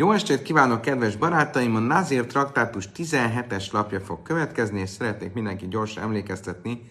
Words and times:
Jó 0.00 0.12
estét 0.12 0.42
kívánok, 0.42 0.80
kedves 0.80 1.16
barátaim! 1.16 1.76
A 1.76 1.78
Nazir 1.78 2.26
traktátus 2.26 2.88
17-es 2.96 3.72
lapja 3.72 4.00
fog 4.00 4.22
következni, 4.22 4.80
és 4.80 4.90
szeretnék 4.90 5.32
mindenki 5.32 5.68
gyorsan 5.68 6.02
emlékeztetni, 6.02 6.90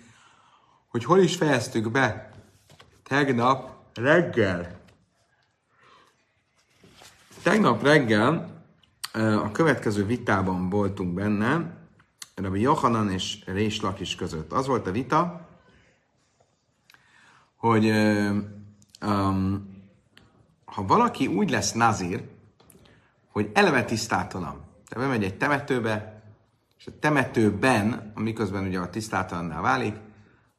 hogy 0.88 1.04
hol 1.04 1.20
is 1.20 1.36
fejeztük 1.36 1.92
be 1.92 2.30
tegnap 3.04 3.70
reggel. 3.94 4.80
Tegnap 7.44 7.84
reggel 7.84 8.64
a 9.14 9.52
következő 9.52 10.05
vitában 10.05 10.70
voltunk 10.70 11.14
benne, 11.14 11.78
Rabbi 12.36 12.62
Johanan 12.62 13.12
és 13.12 13.38
Rés 13.46 13.82
Lakis 13.82 14.16
között. 14.16 14.52
Az 14.52 14.68
volt 14.68 14.88
a 14.88 14.91
vita, 14.91 15.48
hogy 17.55 17.89
um, 19.02 19.78
ha 20.66 20.86
valaki 20.86 21.28
úgy 21.28 21.50
lesz 21.50 21.71
nazír, 21.71 22.38
hogy 23.32 23.50
eleve 23.54 23.84
tisztátalan, 23.84 24.64
de 24.89 25.00
bemegy 25.00 25.24
egy 25.24 25.38
temetőbe, 25.38 26.24
és 26.78 26.88
a 26.88 27.00
temetőben, 27.00 28.11
amiközben 28.15 28.68
ugye 28.68 28.79
a 28.79 28.89
tisztátalanná 28.89 29.61
válik, 29.61 29.96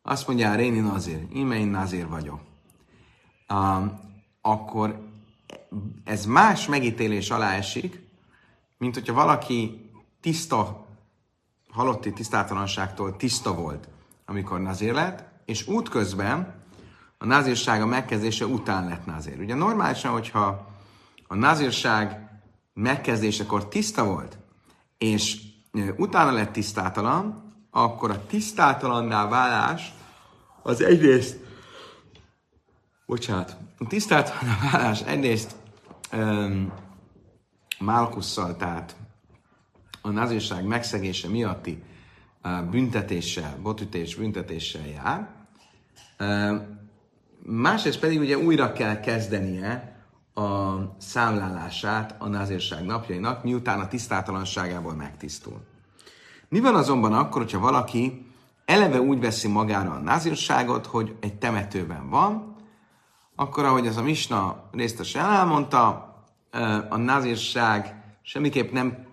azt 0.03 0.27
mondja, 0.27 0.55
Réni 0.55 0.81
nazír, 0.81 1.27
íme 1.35 1.57
én 1.57 1.69
nazír 1.69 2.09
vagyok. 2.09 2.41
Um, 3.53 4.01
akkor 4.41 5.09
ez 6.05 6.25
más 6.25 6.67
megítélés 6.67 7.31
alá 7.31 7.53
esik, 7.55 8.03
mint 8.79 8.95
hogyha 8.95 9.15
valaki 9.15 9.91
tiszta, 10.21 10.87
halotti 11.71 12.13
tisztátalanságtól 12.13 13.17
tiszta 13.17 13.55
volt, 13.55 13.89
amikor 14.27 14.61
nazír 14.61 14.93
lett, 14.93 15.25
és 15.45 15.67
útközben 15.67 16.55
a 17.19 17.27
názírsága 17.27 17.87
megkezdése 17.87 18.47
után 18.47 18.89
lett 18.89 19.07
názír. 19.07 19.41
Ugye 19.41 19.55
normálisan, 19.55 20.13
hogyha 20.13 20.69
a 21.27 21.35
názírság 21.35 22.30
megkezdésekor 22.81 23.69
tiszta 23.69 24.05
volt, 24.05 24.39
és 24.99 25.41
utána 25.97 26.33
lett 26.33 26.53
tisztátalan, 26.53 27.53
akkor 27.71 28.11
a 28.11 28.27
tisztátalanná 28.27 29.29
válás 29.29 29.93
az 30.63 30.83
egyrészt, 30.83 31.39
bocsánat, 33.07 33.57
a 33.79 33.87
tisztátalanná 33.87 34.59
válás 34.73 35.03
egyrészt 35.03 35.57
um, 36.13 36.73
Málkusszal, 37.79 38.57
tehát 38.57 38.97
a 40.03 40.11
názírság 40.11 40.65
megszegése 40.65 41.29
miatti 41.29 41.83
büntetéssel, 42.71 43.59
botütés 43.63 44.15
büntetéssel 44.15 44.87
jár. 44.87 45.29
Másrészt 47.43 48.01
pedig 48.01 48.21
ugye 48.21 48.39
újra 48.39 48.73
kell 48.73 49.01
kezdenie 49.01 50.00
a 50.35 50.75
számlálását 50.99 52.15
a 52.19 52.29
názírság 52.29 52.85
napjainak, 52.85 53.45
miután 53.45 53.81
a 53.81 53.89
tisztátalanságából 53.89 54.95
megtisztul. 54.95 55.61
Mi 56.49 56.61
van 56.61 56.75
azonban 56.75 57.13
akkor, 57.13 57.43
hogyha 57.43 57.59
valaki 57.59 58.27
eleve 58.65 59.01
úgy 59.01 59.21
veszi 59.21 59.49
magára 59.49 59.91
a 59.91 59.99
názírságot, 59.99 60.87
hogy 60.87 61.17
egy 61.21 61.35
temetőben 61.35 62.09
van, 62.09 62.57
akkor, 63.37 63.65
ahogy 63.65 63.87
ez 63.87 63.97
a 63.97 64.03
Misna 64.03 64.63
résztesen 64.73 65.25
elmondta, 65.25 66.15
a 66.89 66.97
názírság 66.97 68.03
semmiképp 68.23 68.73
nem, 68.73 69.07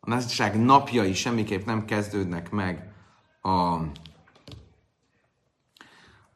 a 0.00 0.08
názírság 0.08 0.64
napjai 0.64 1.12
semmiképp 1.12 1.66
nem 1.66 1.84
kezdődnek 1.84 2.50
meg 2.50 2.92
a 3.42 3.76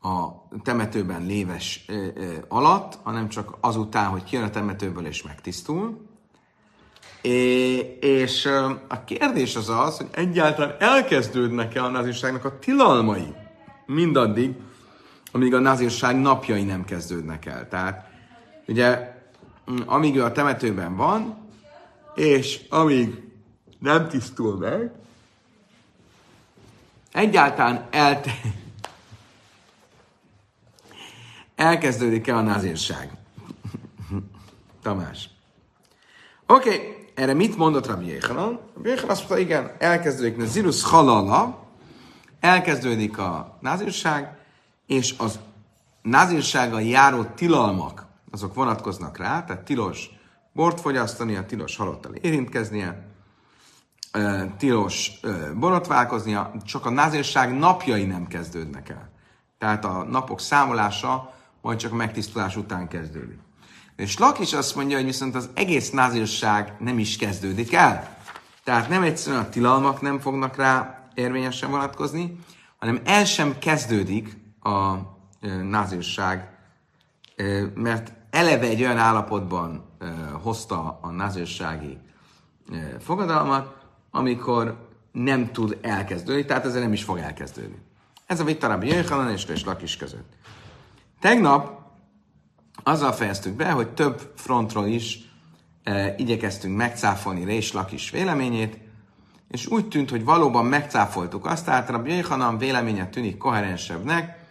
a 0.02 0.48
temetőben 0.62 1.26
léves 1.26 1.84
ö, 1.88 2.06
ö, 2.14 2.34
alatt, 2.48 2.98
hanem 3.02 3.28
csak 3.28 3.56
azután, 3.60 4.08
hogy 4.08 4.24
kijön 4.24 4.44
a 4.44 4.50
temetőből 4.50 5.06
és 5.06 5.22
megtisztul. 5.22 6.06
É, 7.20 7.76
és 8.00 8.44
ö, 8.44 8.70
a 8.88 9.04
kérdés 9.04 9.56
az 9.56 9.68
az, 9.68 9.96
hogy 9.96 10.08
egyáltalán 10.10 10.76
elkezdődnek-e 10.78 11.82
a 11.82 11.88
názírságnak 11.88 12.44
a 12.44 12.58
tilalmai 12.58 13.34
mindaddig, 13.86 14.54
amíg 15.32 15.54
a 15.54 15.58
názírság 15.58 16.20
napjai 16.20 16.62
nem 16.62 16.84
kezdődnek 16.84 17.46
el. 17.46 17.68
Tehát 17.68 18.10
ugye, 18.66 19.16
amíg 19.86 20.16
ő 20.16 20.24
a 20.24 20.32
temetőben 20.32 20.96
van, 20.96 21.36
és 22.14 22.60
amíg 22.68 23.22
nem 23.78 24.08
tisztul 24.08 24.56
meg, 24.56 24.92
egyáltalán 27.12 27.86
elte 27.90 28.30
elkezdődik-e 31.58 32.36
a 32.36 32.40
názírság? 32.40 33.10
Tamás. 34.82 35.30
Oké, 36.46 36.68
okay, 36.68 37.06
erre 37.14 37.34
mit 37.34 37.56
mondott 37.56 37.86
Rabbi 37.86 38.06
Jéhanan? 38.06 38.60
Rabbi 38.74 38.88
Jéhanan 38.88 39.10
azt 39.10 39.20
mondta, 39.20 39.38
igen, 39.38 39.70
elkezdődik 39.78 40.42
a 40.42 40.46
zirus 40.46 40.82
halala, 40.82 41.66
elkezdődik 42.40 43.18
a 43.18 43.58
názírság, 43.60 44.36
és 44.86 45.14
az 45.18 45.38
názírsággal 46.02 46.82
járó 46.82 47.22
tilalmak, 47.22 48.06
azok 48.30 48.54
vonatkoznak 48.54 49.16
rá, 49.16 49.44
tehát 49.44 49.62
tilos 49.62 50.10
bort 50.52 50.80
fogyasztani, 50.80 51.36
a 51.36 51.46
tilos 51.46 51.76
halottal 51.76 52.14
érintkeznie, 52.14 53.06
tilos 54.58 55.20
borotválkoznia, 55.54 56.52
csak 56.64 56.86
a 56.86 56.90
názírság 56.90 57.58
napjai 57.58 58.04
nem 58.04 58.26
kezdődnek 58.26 58.88
el. 58.88 59.10
Tehát 59.58 59.84
a 59.84 60.02
napok 60.02 60.40
számolása 60.40 61.36
majd 61.60 61.78
csak 61.78 61.92
megtisztulás 61.92 62.56
után 62.56 62.88
kezdődik. 62.88 63.38
És 63.96 64.18
Lak 64.18 64.38
is 64.38 64.52
azt 64.52 64.74
mondja, 64.74 64.96
hogy 64.96 65.06
viszont 65.06 65.34
az 65.34 65.50
egész 65.54 65.90
názírság 65.90 66.72
nem 66.78 66.98
is 66.98 67.16
kezdődik 67.16 67.72
el. 67.72 68.16
Tehát 68.64 68.88
nem 68.88 69.02
egyszerűen 69.02 69.42
a 69.42 69.48
tilalmak 69.48 70.00
nem 70.00 70.18
fognak 70.18 70.56
rá 70.56 71.08
érvényesen 71.14 71.70
vonatkozni, 71.70 72.38
hanem 72.78 73.00
el 73.04 73.24
sem 73.24 73.58
kezdődik 73.58 74.36
a 74.62 74.94
názírság, 75.62 76.48
mert 77.74 78.12
eleve 78.30 78.66
egy 78.66 78.82
olyan 78.82 78.98
állapotban 78.98 79.84
hozta 80.42 80.98
a 81.02 81.10
názírsági 81.10 81.98
fogadalmat, 83.00 83.76
amikor 84.10 84.88
nem 85.12 85.52
tud 85.52 85.78
elkezdődni, 85.82 86.44
tehát 86.44 86.64
ezzel 86.64 86.80
nem 86.80 86.92
is 86.92 87.02
fog 87.02 87.18
elkezdődni. 87.18 87.78
Ez 88.26 88.40
a 88.40 88.44
vita 88.44 88.66
Rabbi 88.66 88.86
Jöjjhanan 88.86 89.30
és 89.30 89.64
Lakis 89.64 89.96
között. 89.96 90.32
Tegnap 91.20 91.78
azzal 92.82 93.12
fejeztük 93.12 93.54
be, 93.54 93.70
hogy 93.70 93.88
több 93.88 94.32
frontról 94.36 94.86
is 94.86 95.18
e, 95.82 96.14
igyekeztünk 96.16 96.76
megcáfolni 96.76 97.44
Rés 97.44 97.72
Lakis 97.72 98.10
véleményét, 98.10 98.78
és 99.48 99.66
úgy 99.66 99.88
tűnt, 99.88 100.10
hogy 100.10 100.24
valóban 100.24 100.66
megcáfoltuk 100.66 101.46
azt, 101.46 101.64
tehát 101.64 101.88
Rabbi 101.88 102.10
Jöjjhanan 102.10 102.58
véleménye 102.58 103.08
tűnik 103.08 103.36
koherensebbnek, 103.36 104.46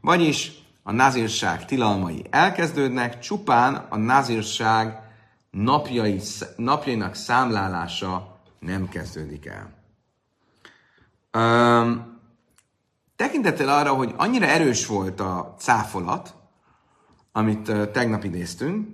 vagyis 0.00 0.52
a 0.82 0.92
nazírság 0.92 1.64
tilalmai 1.64 2.24
elkezdődnek, 2.30 3.18
csupán 3.18 3.74
a 3.74 3.96
nazírság 3.96 4.98
napjai, 5.50 6.20
napjainak 6.56 7.14
számlálása 7.14 8.40
nem 8.58 8.88
kezdődik 8.88 9.46
el. 9.46 9.72
Um, 11.32 12.13
Tekintettel 13.16 13.68
arra, 13.68 13.92
hogy 13.94 14.14
annyira 14.16 14.46
erős 14.46 14.86
volt 14.86 15.20
a 15.20 15.54
cáfolat, 15.58 16.34
amit 17.32 17.90
tegnap 17.92 18.24
idéztünk, 18.24 18.88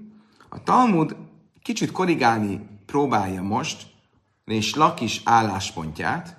a 0.49 0.63
Talmud 0.63 1.17
kicsit 1.63 1.93
korrigálni 1.93 2.69
próbálja 2.87 3.43
most, 3.43 3.87
és 4.45 4.75
Lakis 4.75 5.21
álláspontját, 5.25 6.37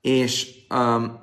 és 0.00 0.50
um, 0.70 1.20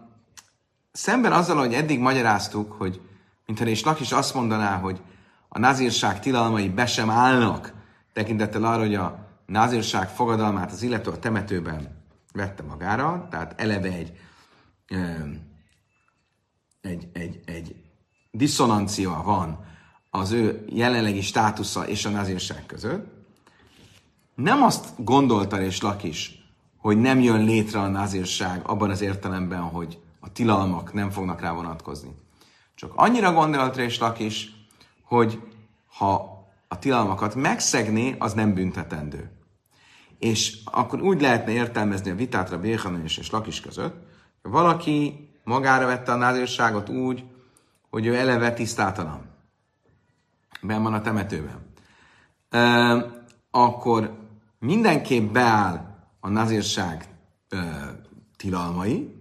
szemben 0.92 1.32
azzal, 1.32 1.58
hogy 1.58 1.74
eddig 1.74 2.00
magyaráztuk, 2.00 2.72
hogy 2.72 3.02
mintha 3.46 3.66
és 3.66 3.84
Lakis 3.84 4.12
azt 4.12 4.34
mondaná, 4.34 4.78
hogy 4.78 5.02
a 5.50 5.60
nazírság 5.60 6.20
tilalmai 6.20 6.70
be 6.70 6.86
sem 6.86 7.10
állnak, 7.10 7.74
tekintettel 8.14 8.64
arra, 8.64 8.80
hogy 8.80 8.96
a 8.96 9.28
nazírság 9.46 10.10
fogadalmát 10.10 10.72
az 10.72 10.82
illető 10.82 11.12
a 11.12 11.20
temetőben 11.20 12.04
vette 12.34 12.64
magára, 12.64 13.28
tehát 13.30 13.62
eleve 13.62 13.92
egy 13.92 14.12
um, 14.92 15.49
egy, 16.82 17.08
egy, 17.14 17.40
egy 17.46 17.76
diszonancia 18.32 19.22
van 19.26 19.66
az 20.10 20.32
ő 20.32 20.66
jelenlegi 20.70 21.22
státusza 21.22 21.88
és 21.88 22.06
a 22.06 22.10
nazírság 22.10 22.66
között, 22.66 23.18
nem 24.36 24.64
azt 24.64 25.04
gondolta 25.04 25.62
és 25.62 25.82
Lakis, 25.82 26.52
hogy 26.78 26.98
nem 26.98 27.20
jön 27.20 27.44
létre 27.44 27.80
a 27.80 27.88
nazírság 27.88 28.68
abban 28.68 28.90
az 28.90 29.02
értelemben, 29.02 29.62
hogy 29.62 30.00
a 30.20 30.32
tilalmak 30.32 30.94
nem 30.94 31.10
fognak 31.10 31.42
rá 31.42 31.52
vonatkozni. 31.52 32.16
Csak 32.76 32.92
annyira 32.96 33.34
gondolt 33.34 33.78
és 33.78 34.00
Lakis, 34.00 34.52
hogy 35.04 35.42
ha 35.98 36.38
a 36.68 36.80
tilalmakat 36.80 37.36
megszegné, 37.36 38.16
az 38.20 38.34
nem 38.34 38.54
büntetendő. 38.54 39.32
És 40.20 40.58
akkor 40.66 41.02
úgy 41.02 41.22
lehetne 41.22 41.52
értelmezni 41.52 42.12
a 42.12 42.16
vitát 42.16 42.52
a 42.52 42.60
és 42.64 43.30
Lakis 43.30 43.62
között, 43.62 43.96
hogy 44.42 44.52
valaki 44.52 45.29
magára 45.50 45.86
vette 45.86 46.12
a 46.12 46.16
názírságot 46.16 46.90
úgy, 46.90 47.24
hogy 47.90 48.06
ő 48.06 48.16
eleve 48.16 48.54
tisztátalan. 48.54 49.22
Ben 50.62 50.84
van 50.84 50.94
a 50.94 51.02
temetőben. 51.02 51.68
akkor 53.52 54.18
mindenképp 54.60 55.32
beáll 55.32 55.98
a 56.20 56.30
nazírság 56.30 57.08
tilalmai, 58.38 59.16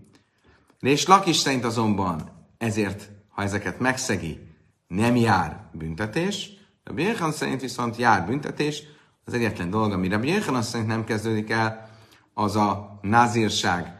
és 0.80 1.06
Lakis 1.06 1.36
szerint 1.36 1.64
azonban 1.64 2.30
ezért, 2.58 3.10
ha 3.28 3.42
ezeket 3.42 3.78
megszegi, 3.78 4.54
nem 4.86 5.16
jár 5.16 5.60
büntetés, 5.72 6.50
a 6.84 6.92
Birchan 6.92 7.32
szerint 7.32 7.60
viszont 7.60 7.96
jár 7.96 8.26
büntetés, 8.26 8.82
az 9.24 9.34
egyetlen 9.34 9.70
dolog, 9.70 9.92
amire 9.92 10.18
Birchan 10.18 10.62
szerint 10.62 10.88
nem 10.88 11.04
kezdődik 11.04 11.50
el, 11.50 11.90
az 12.34 12.56
a 12.56 12.98
nazírság 13.02 13.97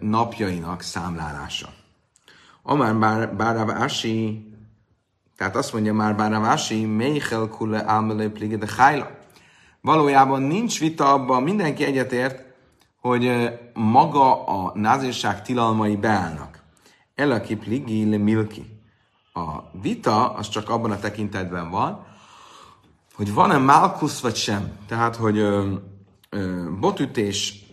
napjainak 0.00 0.82
számlálása. 0.82 1.68
Amár 2.62 3.34
Bárav 3.36 3.68
Asi, 3.68 4.46
tehát 5.36 5.56
azt 5.56 5.72
mondja 5.72 5.94
már 5.94 6.16
Bárav 6.16 6.44
Asi, 6.44 6.84
Meichel 6.84 7.48
Kule 7.48 8.30
Plige 8.32 8.56
de 8.56 8.66
Hájla. 8.76 9.10
Valójában 9.80 10.42
nincs 10.42 10.80
vita 10.80 11.12
abban, 11.12 11.42
mindenki 11.42 11.84
egyetért, 11.84 12.44
hogy 13.00 13.50
maga 13.74 14.44
a 14.44 14.72
názírság 14.74 15.42
tilalmai 15.42 15.96
beállnak. 15.96 16.62
El 17.14 17.30
a 17.30 17.40
Pligi 17.40 18.10
le 18.10 18.16
Milki. 18.16 18.80
A 19.32 19.78
vita 19.82 20.32
az 20.32 20.48
csak 20.48 20.68
abban 20.68 20.90
a 20.90 20.98
tekintetben 20.98 21.70
van, 21.70 22.06
hogy 23.14 23.34
van-e 23.34 23.58
Malkusz 23.58 24.20
vagy 24.20 24.36
sem. 24.36 24.72
Tehát, 24.86 25.16
hogy 25.16 25.38
ö, 25.38 25.74
ö, 26.30 26.70
botütés 26.80 27.64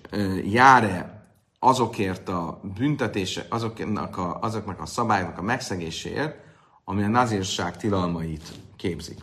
jár-e 0.43 1.22
azokért 1.65 2.29
a 2.29 2.59
büntetése, 2.77 3.45
azoknak 3.49 4.17
a, 4.17 4.39
azoknak 4.41 4.81
a 4.81 4.85
szabályoknak 4.85 5.37
a 5.37 5.41
megszegéséért, 5.41 6.35
ami 6.83 7.03
a 7.03 7.07
nazírság 7.07 7.77
tilalmait 7.77 8.51
képzik. 8.75 9.17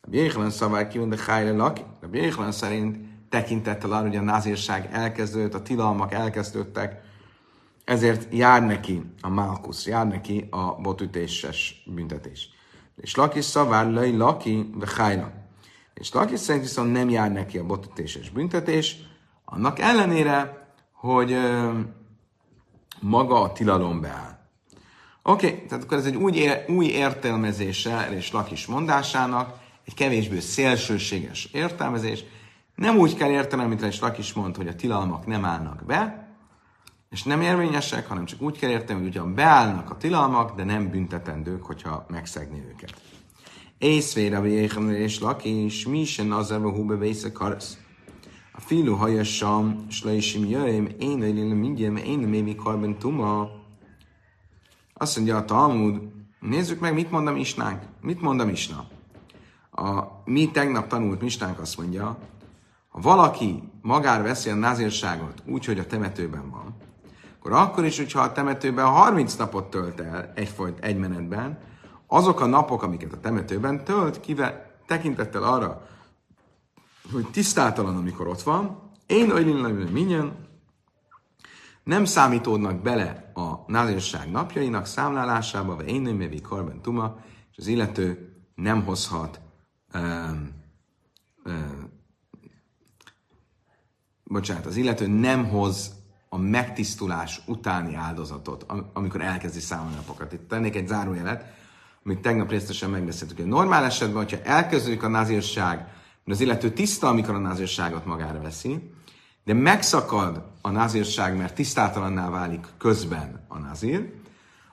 A 0.00 0.06
Bjéhlen 0.10 0.50
szabály 0.50 0.88
ki, 0.88 0.98
de 0.98 1.16
Hájle 1.26 1.52
Laki. 1.52 1.82
A 2.02 2.06
Bjéhlen 2.06 2.52
szerint 2.52 2.96
tekintettel 3.28 3.92
arra, 3.92 4.06
hogy 4.06 4.16
a 4.16 4.20
nazírság 4.20 4.88
elkezdődött, 4.92 5.54
a 5.54 5.62
tilalmak 5.62 6.12
elkezdődtek, 6.12 7.02
ezért 7.84 8.34
jár 8.34 8.62
neki 8.62 9.02
a 9.20 9.28
Malkusz, 9.28 9.86
jár 9.86 10.06
neki 10.06 10.46
a 10.50 10.74
botütéses 10.74 11.82
büntetés. 11.86 12.48
És 12.96 13.14
Laki 13.14 13.40
szavár 13.40 13.86
löj 13.86 14.16
Laki 14.16 14.70
ve 14.74 14.86
Hájla. 14.96 15.32
És 15.94 16.12
Laki 16.12 16.36
szerint 16.36 16.64
viszont 16.64 16.92
nem 16.92 17.08
jár 17.08 17.32
neki 17.32 17.58
a 17.58 17.64
botütéses 17.64 18.30
büntetés, 18.30 18.96
annak 19.44 19.78
ellenére, 19.78 20.63
hogy 21.04 21.36
maga 23.00 23.40
a 23.40 23.52
tilalom 23.52 24.00
beáll. 24.00 24.38
Oké, 25.22 25.46
okay, 25.46 25.66
tehát 25.66 25.84
akkor 25.84 25.96
ez 25.96 26.06
egy 26.06 26.16
új, 26.16 26.48
új 26.68 26.86
értelmezése 26.86 28.08
és 28.10 28.32
lakis 28.32 28.66
mondásának, 28.66 29.58
egy 29.84 29.94
kevésbé 29.94 30.38
szélsőséges 30.38 31.44
értelmezés. 31.44 32.24
Nem 32.74 32.96
úgy 32.96 33.14
kell 33.14 33.30
értenem, 33.30 33.68
mint 33.68 33.82
és 33.82 34.00
lakis 34.00 34.32
mond, 34.32 34.56
hogy 34.56 34.68
a 34.68 34.74
tilalmak 34.74 35.26
nem 35.26 35.44
állnak 35.44 35.84
be, 35.86 36.28
és 37.10 37.22
nem 37.22 37.40
érvényesek, 37.40 38.06
hanem 38.06 38.24
csak 38.24 38.42
úgy 38.42 38.58
kell 38.58 38.70
érteni, 38.70 38.98
hogy 38.98 39.08
ugyan 39.08 39.34
beállnak 39.34 39.90
a 39.90 39.96
tilalmak, 39.96 40.56
de 40.56 40.64
nem 40.64 40.90
büntetendők, 40.90 41.62
hogyha 41.64 42.06
megszegni 42.08 42.62
őket. 42.68 42.94
Észvére, 43.78 44.38
vagy 44.38 44.52
és 44.90 45.20
lakis, 45.20 45.86
mi 45.86 46.04
sem 46.04 46.32
az 46.32 46.50
a 46.50 46.70
húbe 46.70 47.08
karasz. 47.32 47.78
A 48.56 48.60
filu 48.60 48.94
hajasam, 48.94 49.86
slaisim 49.90 50.44
jöjjém, 50.44 50.88
én 50.98 51.18
lélem 51.18 51.56
mindjem, 51.56 51.96
én 51.96 52.18
még 52.18 52.56
karben 52.56 52.98
tuma. 52.98 53.50
Azt 54.92 55.16
mondja 55.16 55.36
a 55.36 55.44
Talmud, 55.44 56.00
nézzük 56.40 56.80
meg, 56.80 56.94
mit 56.94 57.10
mond 57.10 57.26
a 57.26 57.32
misnánk. 57.32 57.82
Mit 58.00 58.20
mond 58.20 58.40
a 58.40 58.44
misna? 58.44 58.86
A 59.70 60.04
mi 60.24 60.50
tegnap 60.50 60.86
tanult 60.86 61.20
misnánk 61.20 61.58
azt 61.58 61.76
mondja, 61.76 62.18
ha 62.88 63.00
valaki 63.00 63.62
magára 63.82 64.22
veszi 64.22 64.50
a 64.50 64.54
názírságot 64.54 65.42
úgy, 65.46 65.64
hogy 65.64 65.78
a 65.78 65.86
temetőben 65.86 66.50
van, 66.50 66.76
akkor 67.38 67.52
akkor 67.52 67.84
is, 67.84 67.96
hogyha 67.96 68.20
a 68.20 68.32
temetőben 68.32 68.86
30 68.86 69.34
napot 69.34 69.70
tölt 69.70 70.00
el 70.00 70.32
egyfolyt, 70.34 70.78
egy 70.78 70.96
menetben, 70.96 71.58
azok 72.06 72.40
a 72.40 72.46
napok, 72.46 72.82
amiket 72.82 73.12
a 73.12 73.20
temetőben 73.20 73.84
tölt, 73.84 74.20
kivel 74.20 74.70
tekintettel 74.86 75.42
arra, 75.42 75.86
hogy 77.12 77.26
tisztátalan, 77.30 77.96
amikor 77.96 78.26
ott 78.26 78.42
van, 78.42 78.90
én 79.06 79.30
olyan 79.30 79.70
minyen, 79.70 80.44
nem 81.84 82.04
számítódnak 82.04 82.82
bele 82.82 83.30
a 83.34 83.54
názírság 83.66 84.30
napjainak 84.30 84.86
számlálásába, 84.86 85.76
vagy 85.76 85.88
én 85.88 86.02
nem 86.02 86.14
mévi 86.14 86.40
karben 86.40 86.80
tuma, 86.80 87.16
és 87.50 87.58
az 87.58 87.66
illető 87.66 88.34
nem 88.54 88.84
hozhat 88.84 89.40
um, 89.94 90.50
um, 91.44 91.90
bocsánat, 94.24 94.66
az 94.66 94.76
illető 94.76 95.06
nem 95.06 95.48
hoz 95.48 95.92
a 96.28 96.38
megtisztulás 96.38 97.40
utáni 97.46 97.94
áldozatot, 97.94 98.66
amikor 98.92 99.20
elkezdi 99.20 99.60
számolni 99.60 99.94
napokat. 99.94 100.32
Itt 100.32 100.48
tennék 100.48 100.76
egy 100.76 100.86
zárójelet, 100.86 101.44
amit 102.04 102.20
tegnap 102.20 102.50
részletesen 102.50 102.90
megbeszéltük, 102.90 103.36
hogy 103.36 103.46
normál 103.46 103.84
esetben, 103.84 104.16
hogyha 104.16 104.42
elkezdődik 104.42 105.02
a 105.02 105.08
názírság 105.08 105.93
az 106.32 106.40
illető 106.40 106.70
tiszta, 106.70 107.08
amikor 107.08 107.34
a 107.34 107.38
názírságot 107.38 108.04
magára 108.04 108.40
veszi, 108.40 108.90
de 109.44 109.54
megszakad 109.54 110.42
a 110.60 110.70
názírság, 110.70 111.36
mert 111.36 111.54
tisztátalanná 111.54 112.30
válik 112.30 112.66
közben 112.78 113.44
a 113.48 113.58
názír, 113.58 114.12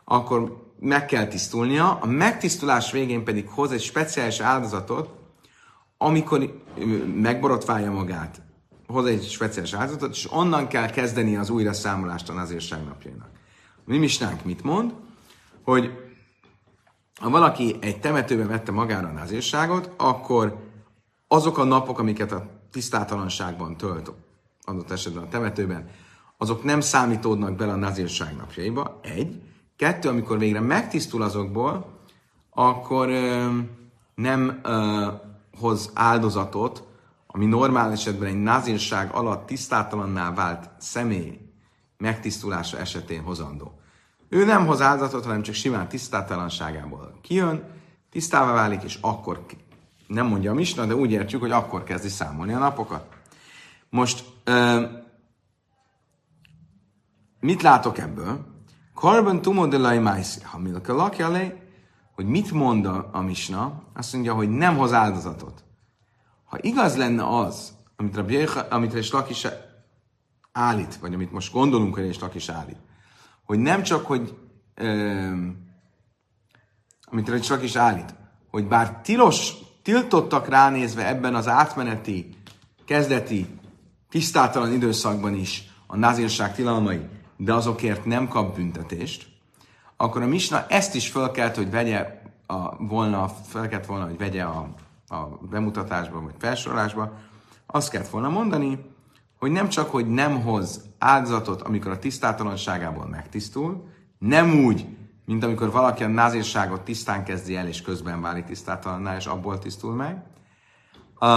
akkor 0.03 0.69
meg 0.80 1.06
kell 1.06 1.27
tisztulnia, 1.27 1.94
a 1.94 2.06
megtisztulás 2.06 2.92
végén 2.92 3.24
pedig 3.24 3.48
hoz 3.48 3.71
egy 3.71 3.81
speciális 3.81 4.39
áldozatot, 4.39 5.09
amikor 5.98 6.63
megborotválja 7.15 7.92
magát, 7.92 8.42
hoz 8.88 9.06
egy 9.06 9.24
speciális 9.24 9.74
áldozatot, 9.74 10.12
és 10.12 10.31
onnan 10.31 10.68
kell 10.68 10.89
kezdeni 10.89 11.36
az 11.36 11.50
újra 11.50 11.74
számolást 11.74 12.30
a 12.30 12.33
názírság 12.33 12.83
napjainak. 12.83 13.30
Mi 13.86 13.98
misnánk 13.98 14.44
mit 14.44 14.63
mond? 14.63 14.94
Hogy 15.63 16.12
ha 17.19 17.30
valaki 17.30 17.75
egy 17.80 18.00
temetőbe 18.00 18.45
vette 18.45 18.71
magára 18.71 19.07
a 19.07 19.12
názírságot, 19.12 19.92
akkor 19.98 20.70
azok 21.33 21.57
a 21.57 21.63
napok, 21.63 21.99
amiket 21.99 22.31
a 22.31 22.45
tisztátalanságban 22.71 23.77
tölt, 23.77 24.11
adott 24.63 24.91
esetben 24.91 25.23
a 25.23 25.27
temetőben, 25.27 25.89
azok 26.37 26.63
nem 26.63 26.81
számítódnak 26.81 27.55
bele 27.55 27.71
a 27.71 27.75
nazírság 27.75 28.35
napjaiba, 28.35 28.99
egy. 29.01 29.41
Kettő, 29.75 30.09
amikor 30.09 30.37
végre 30.37 30.59
megtisztul 30.59 31.21
azokból, 31.21 31.99
akkor 32.49 33.09
ö, 33.09 33.47
nem 34.15 34.59
ö, 34.63 35.07
hoz 35.59 35.91
áldozatot, 35.93 36.83
ami 37.27 37.45
normál 37.45 37.91
esetben 37.91 38.27
egy 38.27 38.41
nazírság 38.41 39.13
alatt 39.13 39.45
tisztátalanná 39.45 40.33
vált 40.33 40.69
személy 40.77 41.39
megtisztulása 41.97 42.77
esetén 42.77 43.21
hozandó. 43.21 43.79
Ő 44.29 44.45
nem 44.45 44.65
hoz 44.65 44.81
áldozatot, 44.81 45.23
hanem 45.23 45.41
csak 45.41 45.55
simán 45.55 45.88
tisztátalanságából 45.88 47.13
kijön, 47.21 47.63
tisztává 48.09 48.53
válik, 48.53 48.83
és 48.83 48.97
akkor 49.01 49.45
nem 50.12 50.27
mondja 50.27 50.51
a 50.51 50.53
misna, 50.53 50.86
de 50.86 50.96
úgy 50.96 51.12
értjük, 51.12 51.41
hogy 51.41 51.51
akkor 51.51 51.84
kezdi 51.84 52.10
számolni 52.10 52.53
a 52.53 52.60
napokat. 52.60 53.08
Most 53.89 54.25
mit 57.39 57.62
látok 57.62 57.98
ebből? 57.98 58.46
Karban 58.94 59.41
tumo 59.41 59.68
de 59.68 59.77
lai 59.77 59.98
maisi. 59.98 60.41
Ha 60.44 60.58
milka 60.58 60.94
lakja 60.94 61.30
le, 61.30 61.56
hogy 62.15 62.25
mit 62.25 62.51
mond 62.51 62.86
a, 62.86 63.10
a 63.12 63.22
misna, 63.22 63.84
azt 63.94 64.13
mondja, 64.13 64.34
hogy 64.34 64.50
nem 64.50 64.77
hoz 64.77 64.94
áldozatot. 64.94 65.63
Ha 66.46 66.58
igaz 66.62 66.98
lenne 66.98 67.38
az, 67.38 67.74
amit, 67.96 68.18
a 68.18 68.68
amit 68.70 68.94
és 68.94 69.12
Lakis 69.12 69.48
állít, 70.51 70.96
vagy 70.96 71.13
amit 71.13 71.32
most 71.32 71.53
gondolunk, 71.53 71.94
hogy 71.94 72.06
és 72.06 72.20
Lakis 72.20 72.50
állít, 72.50 72.80
hogy 73.46 73.60
nem 73.60 73.84
csak, 73.84 74.06
hogy 74.06 74.38
um, 74.82 75.70
amit 77.01 77.30
Reis 77.30 77.50
Lakis 77.50 77.75
állít, 77.75 78.15
hogy 78.50 78.68
bár 78.68 79.01
tilos 79.01 79.53
tiltottak 79.81 80.47
ránézve 80.47 81.07
ebben 81.07 81.35
az 81.35 81.47
átmeneti, 81.47 82.29
kezdeti, 82.85 83.47
tisztátalan 84.09 84.73
időszakban 84.73 85.35
is 85.35 85.63
a 85.88 85.97
názírság 85.97 86.55
tilalmai, 86.55 87.01
de 87.38 87.53
azokért 87.53 88.05
nem 88.05 88.27
kap 88.27 88.55
büntetést, 88.55 89.27
akkor 89.97 90.21
a 90.21 90.27
Misna 90.27 90.65
ezt 90.67 90.95
is 90.95 91.09
fel 91.09 91.31
kellett, 91.31 91.55
hogy 91.55 91.71
vegye 91.71 92.21
a, 92.47 92.85
volna, 92.85 93.27
fel 93.47 93.67
kellett 93.67 93.85
volna, 93.85 94.05
hogy 94.05 94.17
vegye 94.17 94.43
a, 94.43 94.69
a 95.07 95.27
bemutatásba 95.50 96.21
vagy 96.21 96.35
felsorolásba, 96.38 97.13
azt 97.65 97.89
kellett 97.89 98.09
volna 98.09 98.29
mondani, 98.29 98.79
hogy 99.39 99.51
nem 99.51 99.69
csak, 99.69 99.89
hogy 99.89 100.07
nem 100.07 100.41
hoz 100.41 100.81
áldozatot, 101.00 101.61
amikor 101.61 101.91
a 101.91 102.00
tisztátalanságából 102.00 103.05
megtisztul, 103.05 103.88
nem 104.19 104.63
úgy, 104.65 104.85
mint 105.31 105.43
amikor 105.43 105.71
valaki 105.71 106.03
a 106.03 106.07
názírságot 106.07 106.81
tisztán 106.81 107.23
kezdi 107.23 107.55
el, 107.55 107.67
és 107.67 107.81
közben 107.81 108.21
válik 108.21 108.45
tisztátalanná, 108.45 109.15
és 109.15 109.25
abból 109.25 109.59
tisztul 109.59 109.93
meg, 109.93 110.23
uh, 111.19 111.29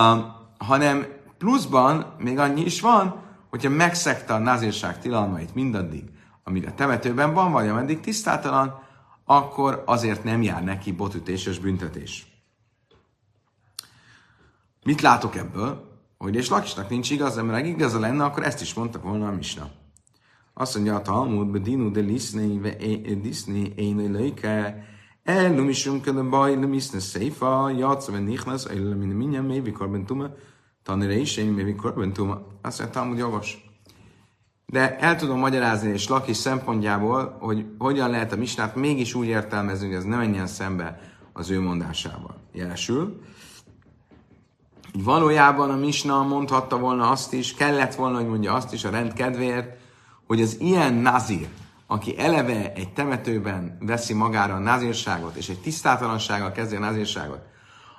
hanem 0.59 1.07
pluszban 1.39 2.15
még 2.19 2.39
annyi 2.39 2.65
is 2.65 2.81
van, 2.81 3.23
hogyha 3.51 3.71
megszegte 3.71 4.35
a 4.35 4.39
názírság 4.39 4.99
tilalmait 4.99 5.55
mindaddig, 5.55 6.05
amíg 6.45 6.67
a 6.67 6.75
temetőben 6.75 7.35
van, 7.35 7.53
vagy 7.53 7.69
ameddig 7.69 8.01
tisztátalan, 8.01 8.83
akkor 9.25 9.83
azért 9.87 10.25
nem 10.25 10.43
jár 10.43 10.65
neki 10.65 10.93
botütéses 10.93 11.59
büntetés. 11.59 12.27
Mit 14.85 15.01
látok 15.01 15.37
ebből? 15.37 15.99
Hogy 16.19 16.35
és 16.35 16.49
Lakisnak 16.49 16.89
nincs 16.89 17.11
igaza, 17.11 17.43
mert 17.43 17.67
igaza 17.67 17.99
lenne, 17.99 18.25
akkor 18.25 18.45
ezt 18.45 18.61
is 18.61 18.75
mondtak 18.75 19.03
volna 19.03 19.29
a 19.29 19.33
Misna. 19.33 19.71
Azt 20.55 20.75
mondja 20.75 20.95
a 20.95 21.03
Talmud, 21.03 21.47
bedinu 21.47 21.91
de 21.91 22.01
liszni, 22.01 22.59
ve 22.59 22.77
diszni, 23.23 23.73
én 23.77 24.13
lőke, 24.13 24.85
el 25.25 25.51
nem 25.51 25.69
is 25.69 25.87
a 25.87 26.29
baj, 26.29 26.55
nem 26.55 26.73
is 26.73 26.83
széfa, 26.83 27.71
játsz, 27.71 28.09
vagy 28.09 28.25
nichnasz, 28.25 28.65
el 28.65 28.77
nem 28.77 28.99
minden, 28.99 29.45
még 29.45 29.63
mikor 29.63 29.91
bentume, 29.91 30.35
tanire 30.83 31.17
is, 31.17 31.37
én 31.37 31.47
még 31.47 31.65
mikor 31.65 31.95
bentume. 31.95 32.39
Azt 32.63 32.79
mondja, 32.79 33.01
Talmud 33.01 33.19
jogos. 33.19 33.73
De 34.67 34.99
el 34.99 35.17
tudom 35.17 35.39
magyarázni 35.39 35.93
és 35.93 36.09
Lakis 36.09 36.37
szempontjából, 36.37 37.37
hogy 37.41 37.67
hogyan 37.79 38.11
lehet 38.11 38.33
a 38.33 38.37
misnát 38.37 38.75
mégis 38.75 39.15
úgy 39.15 39.27
értelmezni, 39.27 39.87
hogy 39.87 39.97
ez 39.97 40.05
ne 40.05 40.17
menjen 40.17 40.47
szembe 40.47 41.01
az 41.33 41.51
ő 41.51 41.61
mondásával. 41.61 42.37
Jelesül, 42.53 43.21
valójában 44.93 45.71
a 45.71 45.77
Misna 45.77 46.23
mondhatta 46.23 46.79
volna 46.79 47.11
azt 47.11 47.33
is, 47.33 47.55
kellett 47.55 47.95
volna, 47.95 48.17
hogy 48.17 48.29
mondja 48.29 48.53
azt 48.53 48.73
is 48.73 48.85
a 48.85 48.91
rend 48.91 49.13
kedvéért, 49.13 49.83
hogy 50.27 50.41
az 50.41 50.61
ilyen 50.61 50.95
nazir, 50.95 51.49
aki 51.87 52.19
eleve 52.19 52.73
egy 52.73 52.93
temetőben 52.93 53.77
veszi 53.81 54.15
magára 54.15 54.55
a 54.55 54.59
nazírságot, 54.59 55.35
és 55.35 55.49
egy 55.49 55.61
tisztátalansággal 55.61 56.53
kezdi 56.53 56.77
a 56.77 56.79
nazírságot, 56.79 57.41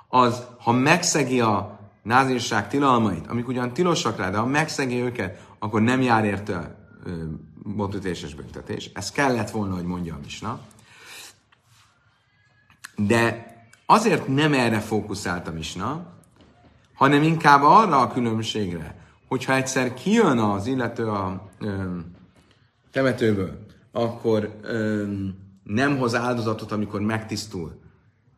az, 0.08 0.46
ha 0.58 0.72
megszegi 0.72 1.40
a 1.40 1.78
nazírság 2.02 2.68
tilalmait, 2.68 3.26
amik 3.26 3.48
ugyan 3.48 3.72
tilosak 3.72 4.16
rá, 4.16 4.30
de 4.30 4.36
ha 4.36 4.46
megszegi 4.46 5.00
őket, 5.00 5.46
akkor 5.58 5.80
nem 5.80 6.00
jár 6.00 6.24
érte 6.24 6.76
botütés 7.74 8.22
és 8.22 8.34
büntetés. 8.34 8.90
Ez 8.94 9.10
kellett 9.10 9.50
volna, 9.50 9.74
hogy 9.74 9.84
mondja 9.84 10.14
a 10.14 10.18
Misna. 10.22 10.60
De 12.96 13.46
azért 13.86 14.28
nem 14.28 14.52
erre 14.52 14.80
fókuszált 14.80 15.48
a 15.48 15.52
Misna, 15.52 16.06
hanem 16.94 17.22
inkább 17.22 17.62
arra 17.62 18.00
a 18.00 18.12
különbségre, 18.12 19.04
hogyha 19.28 19.54
egyszer 19.54 19.94
kijön 19.94 20.38
az 20.38 20.66
illető 20.66 21.08
a 21.08 21.48
ö, 21.58 21.98
temetőből, 22.96 23.58
akkor 23.92 24.58
ö, 24.62 25.04
nem 25.62 25.98
hoz 25.98 26.14
áldozatot, 26.14 26.72
amikor 26.72 27.00
megtisztul, 27.00 27.80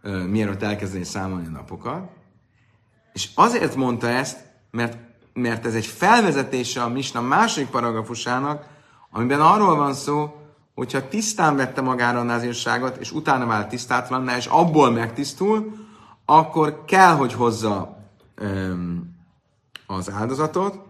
ö, 0.03 0.25
mielőtt 0.25 0.63
elkezdeni 0.63 1.05
számolni 1.05 1.47
a 1.47 1.51
napokat. 1.51 2.11
És 3.13 3.29
azért 3.35 3.75
mondta 3.75 4.09
ezt, 4.09 4.39
mert, 4.71 4.99
mert 5.33 5.67
ez 5.67 5.75
egy 5.75 5.87
felvezetése 5.87 6.83
a 6.83 6.89
Misna 6.89 7.21
második 7.21 7.69
paragrafusának, 7.69 8.67
amiben 9.11 9.41
arról 9.41 9.77
van 9.77 9.95
szó, 9.95 10.37
hogyha 10.75 11.09
tisztán 11.09 11.57
vette 11.57 11.81
magára 11.81 12.19
a 12.19 12.23
názírságot, 12.23 12.97
és 12.97 13.13
utána 13.13 13.47
vált 13.47 13.69
tisztátlanná, 13.69 14.37
és 14.37 14.47
abból 14.47 14.91
megtisztul, 14.91 15.73
akkor 16.25 16.85
kell, 16.85 17.15
hogy 17.15 17.33
hozza 17.33 17.99
az 19.87 20.11
áldozatot, 20.11 20.88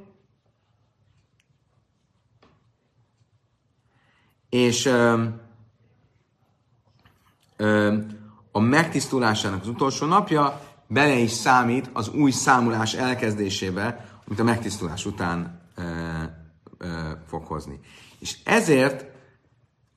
és 4.51 4.87
a 8.53 8.59
megtisztulásának 8.61 9.61
az 9.61 9.69
utolsó 9.69 10.07
napja 10.07 10.61
bele 10.87 11.15
is 11.15 11.31
számít 11.31 11.91
az 11.93 12.09
új 12.09 12.31
számulás 12.31 12.95
elkezdésébe, 12.95 14.09
amit 14.27 14.41
a 14.41 14.45
megtisztulás 14.45 15.07
után 15.07 15.61
ö, 15.75 15.83
ö, 16.79 16.87
fog 17.27 17.45
hozni. 17.45 17.81
És 18.19 18.37
ezért 18.45 19.05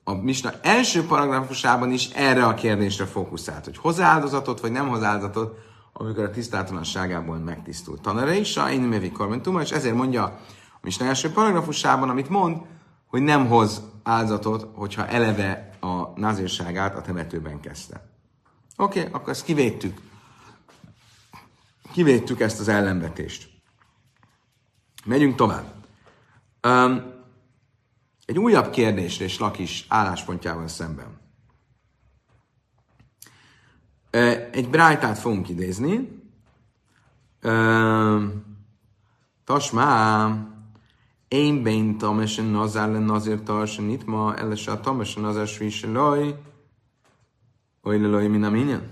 a 0.03 0.13
Misna 0.13 0.51
első 0.61 1.05
paragrafusában 1.05 1.91
is 1.91 2.09
erre 2.09 2.45
a 2.45 2.53
kérdésre 2.53 3.05
fókuszált, 3.05 3.65
hogy 3.65 3.77
hoz 3.77 3.99
áldozatot, 3.99 4.59
vagy 4.59 4.71
nem 4.71 4.87
hoz 4.87 5.03
áldozatot, 5.03 5.57
amikor 5.93 6.23
a 6.23 6.29
tisztátalanságából 6.29 7.37
megtisztult. 7.37 8.01
Tanere 8.01 8.35
is, 8.35 8.57
a 8.57 8.71
én 8.71 8.81
mevi 8.81 9.11
kormentuma, 9.11 9.61
és 9.61 9.71
ezért 9.71 9.95
mondja 9.95 10.23
a 10.23 10.39
Misna 10.81 11.05
első 11.05 11.31
paragrafusában, 11.31 12.09
amit 12.09 12.29
mond, 12.29 12.57
hogy 13.11 13.21
nem 13.21 13.47
hoz 13.47 13.81
áldozatot, 14.03 14.67
hogyha 14.75 15.07
eleve 15.07 15.69
a 15.79 16.19
názírságát 16.19 16.95
a 16.95 17.01
temetőben 17.01 17.59
kezdte. 17.59 18.09
Oké, 18.77 18.99
okay, 18.99 19.11
akkor 19.11 19.29
ezt 19.29 19.43
kivédtük. 19.43 20.01
Kivédtük 21.91 22.39
ezt 22.39 22.59
az 22.59 22.67
ellenvetést. 22.67 23.49
Megyünk 25.05 25.35
tovább. 25.35 25.73
Um, 26.67 27.13
egy 28.25 28.37
újabb 28.37 28.69
kérdésre 28.69 29.25
és 29.25 29.39
Lakis 29.39 29.85
álláspontjával 29.87 30.67
szemben. 30.67 31.19
Egy 34.51 34.69
brájtát 34.69 35.17
fogunk 35.17 35.49
idézni. 35.49 36.21
Tasmá, 39.43 40.25
én 40.25 40.50
bén 41.63 41.97
tamesen 41.97 42.45
nazár 42.45 42.89
le 42.89 42.99
nazir 42.99 43.43
tarsen 43.43 43.89
itt 43.89 44.05
ma, 44.05 44.35
elese 44.37 44.71
a 44.71 44.79
tamesen 44.79 45.21
nazár 45.21 45.47
svise 45.47 45.87
loj, 45.87 46.35
oly 47.81 47.99
le 47.99 48.07
loj 48.07 48.27
min 48.27 48.43
aminyan. 48.43 48.83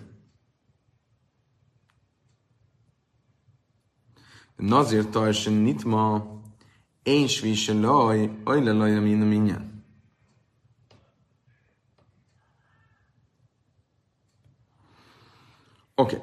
Nazir 4.56 5.10
tarsen 5.10 5.54
nit 5.54 5.84
ma, 5.84 6.24
én 7.04 7.28
svise 7.28 7.74
loj, 7.74 8.30
oly 8.44 8.64
le 8.64 8.72
loj 8.72 9.00
min 9.00 9.22
aminyan. 9.22 9.84
Oké. 15.96 16.16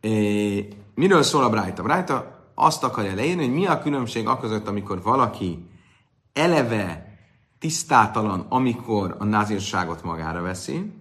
Okay. 0.00 0.76
Miről 0.94 1.22
szól 1.22 1.44
a 1.44 1.50
Brájta? 1.50 1.82
Brájta 1.82 2.41
azt 2.54 2.84
akarja 2.84 3.14
leírni, 3.14 3.44
hogy 3.44 3.54
mi 3.54 3.66
a 3.66 3.78
különbség 3.78 4.26
a 4.26 4.38
között, 4.38 4.68
amikor 4.68 5.02
valaki 5.02 5.68
eleve 6.32 7.16
tisztátalan, 7.58 8.46
amikor 8.48 9.16
a 9.18 9.24
názírságot 9.24 10.02
magára 10.02 10.42
veszi, 10.42 10.92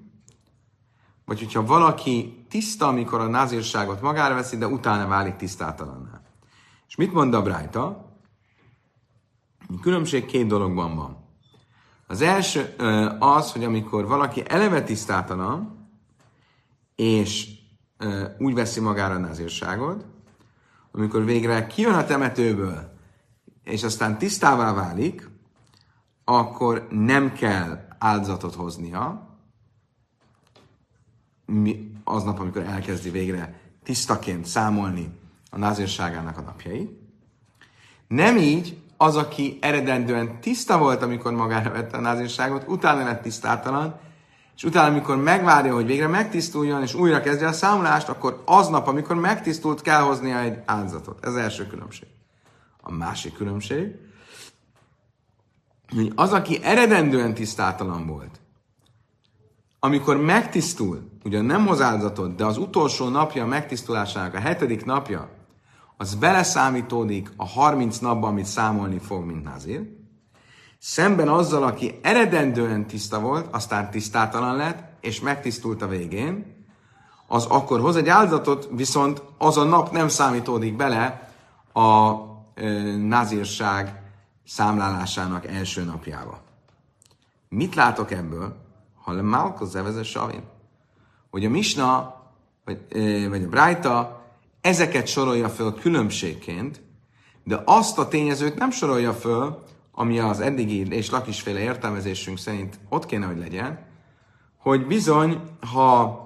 vagy 1.25 1.39
hogyha 1.39 1.65
valaki 1.65 2.45
tiszta, 2.49 2.87
amikor 2.87 3.19
a 3.19 3.27
názírságot 3.27 4.01
magára 4.01 4.33
veszi, 4.35 4.57
de 4.57 4.67
utána 4.67 5.07
válik 5.07 5.35
tisztátalanná. 5.35 6.21
És 6.87 6.95
mit 6.95 7.13
mond 7.13 7.33
a 7.33 7.41
Brájta? 7.41 8.09
Különbség 9.81 10.25
két 10.25 10.47
dologban 10.47 10.95
van. 10.95 11.17
Az 12.07 12.21
első 12.21 12.75
az, 13.19 13.51
hogy 13.51 13.63
amikor 13.63 14.07
valaki 14.07 14.43
eleve 14.47 14.83
tisztátalan, 14.83 15.89
és 16.95 17.49
úgy 18.37 18.53
veszi 18.53 18.79
magára 18.79 19.13
a 19.13 19.17
nazírságot, 19.17 20.05
amikor 20.91 21.25
végre 21.25 21.67
kijön 21.67 21.93
a 21.93 22.05
temetőből, 22.05 22.93
és 23.63 23.83
aztán 23.83 24.17
tisztává 24.17 24.73
válik, 24.73 25.29
akkor 26.23 26.87
nem 26.89 27.33
kell 27.33 27.87
áldozatot 27.99 28.55
hoznia, 28.55 29.29
aznap, 32.03 32.39
amikor 32.39 32.61
elkezdi 32.61 33.09
végre 33.09 33.61
tisztaként 33.83 34.45
számolni 34.45 35.09
a 35.49 35.57
názírságának 35.57 36.37
a 36.37 36.41
napjai. 36.41 36.99
Nem 38.07 38.37
így 38.37 38.81
az, 38.97 39.15
aki 39.15 39.57
eredendően 39.61 40.39
tiszta 40.41 40.77
volt, 40.77 41.01
amikor 41.01 41.31
magára 41.31 41.71
vette 41.71 41.97
a 41.97 42.01
názírságot, 42.01 42.67
utána 42.67 43.03
lett 43.03 43.21
tisztátalan, 43.21 43.99
és 44.55 44.63
utána, 44.63 44.91
amikor 44.91 45.17
megvárja, 45.17 45.73
hogy 45.73 45.85
végre 45.85 46.07
megtisztuljon, 46.07 46.81
és 46.81 46.93
újra 46.93 47.21
kezdje 47.21 47.47
a 47.47 47.51
számolást, 47.51 48.09
akkor 48.09 48.41
aznap, 48.45 48.87
amikor 48.87 49.15
megtisztult, 49.15 49.81
kell 49.81 50.01
hoznia 50.01 50.39
egy 50.39 50.59
áldozatot. 50.65 51.25
Ez 51.25 51.35
első 51.35 51.67
különbség. 51.67 52.07
A 52.81 52.91
másik 52.91 53.33
különbség, 53.33 53.95
hogy 55.95 56.11
az, 56.15 56.33
aki 56.33 56.59
eredendően 56.63 57.33
tisztátalan 57.33 58.07
volt, 58.07 58.39
amikor 59.79 60.17
megtisztul, 60.17 61.09
ugyan 61.23 61.45
nem 61.45 61.65
hoz 61.65 61.81
áldozatot, 61.81 62.35
de 62.35 62.45
az 62.45 62.57
utolsó 62.57 63.07
napja 63.07 63.43
a 63.43 63.47
megtisztulásának, 63.47 64.33
a 64.33 64.39
hetedik 64.39 64.85
napja, 64.85 65.29
az 65.97 66.15
beleszámítódik 66.15 67.31
a 67.35 67.45
30 67.45 67.97
napban, 67.97 68.29
amit 68.29 68.45
számolni 68.45 68.99
fog, 68.99 69.25
mint 69.25 69.43
nazir, 69.43 70.00
Szemben 70.83 71.27
azzal, 71.27 71.63
aki 71.63 71.99
eredendően 72.01 72.87
tiszta 72.87 73.19
volt, 73.19 73.55
aztán 73.55 73.91
tisztátalan 73.91 74.55
lett, 74.55 75.03
és 75.03 75.19
megtisztult 75.19 75.81
a 75.81 75.87
végén, 75.87 76.65
az 77.27 77.45
akkor 77.45 77.79
hoz 77.79 77.95
egy 77.95 78.09
áldozatot, 78.09 78.69
viszont 78.71 79.21
az 79.37 79.57
a 79.57 79.63
nap 79.63 79.91
nem 79.91 80.07
számítódik 80.07 80.75
bele 80.75 81.31
a 81.73 82.11
e, 82.53 82.71
nazírság 82.97 84.01
számlálásának 84.45 85.45
első 85.47 85.83
napjába. 85.83 86.41
Mit 87.49 87.75
látok 87.75 88.11
ebből? 88.11 88.55
Ha 89.03 89.11
le 89.11 89.21
Malko 89.21 89.65
zeveze 89.65 90.03
savin, 90.03 90.43
hogy 91.29 91.45
a 91.45 91.49
Misna, 91.49 92.15
vagy, 92.65 92.85
e, 92.89 93.29
vagy 93.29 93.43
a 93.43 93.49
Brájta 93.49 94.23
ezeket 94.61 95.07
sorolja 95.07 95.49
föl 95.49 95.73
különbségként, 95.79 96.81
de 97.43 97.61
azt 97.65 97.97
a 97.97 98.07
tényezőt 98.07 98.57
nem 98.57 98.71
sorolja 98.71 99.13
föl, 99.13 99.69
ami 99.91 100.19
az 100.19 100.39
eddigi 100.39 100.87
és 100.87 101.09
lakisféle 101.09 101.59
értelmezésünk 101.59 102.37
szerint 102.37 102.79
ott 102.89 103.05
kéne, 103.05 103.25
hogy 103.25 103.37
legyen, 103.37 103.79
hogy 104.57 104.87
bizony, 104.87 105.41
ha 105.73 106.19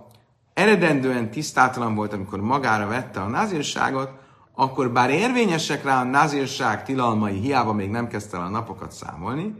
eredendően 0.53 1.31
tisztátalan 1.31 1.95
volt, 1.95 2.13
amikor 2.13 2.41
magára 2.41 2.87
vette 2.87 3.21
a 3.21 3.27
názírságot, 3.27 4.11
akkor 4.55 4.91
bár 4.91 5.09
érvényesek 5.09 5.83
rá 5.83 5.99
a 5.99 6.03
názírság 6.03 6.83
tilalmai, 6.83 7.39
hiába 7.39 7.73
még 7.73 7.89
nem 7.89 8.07
kezdte 8.07 8.37
el 8.37 8.43
a 8.43 8.49
napokat 8.49 8.91
számolni, 8.91 9.55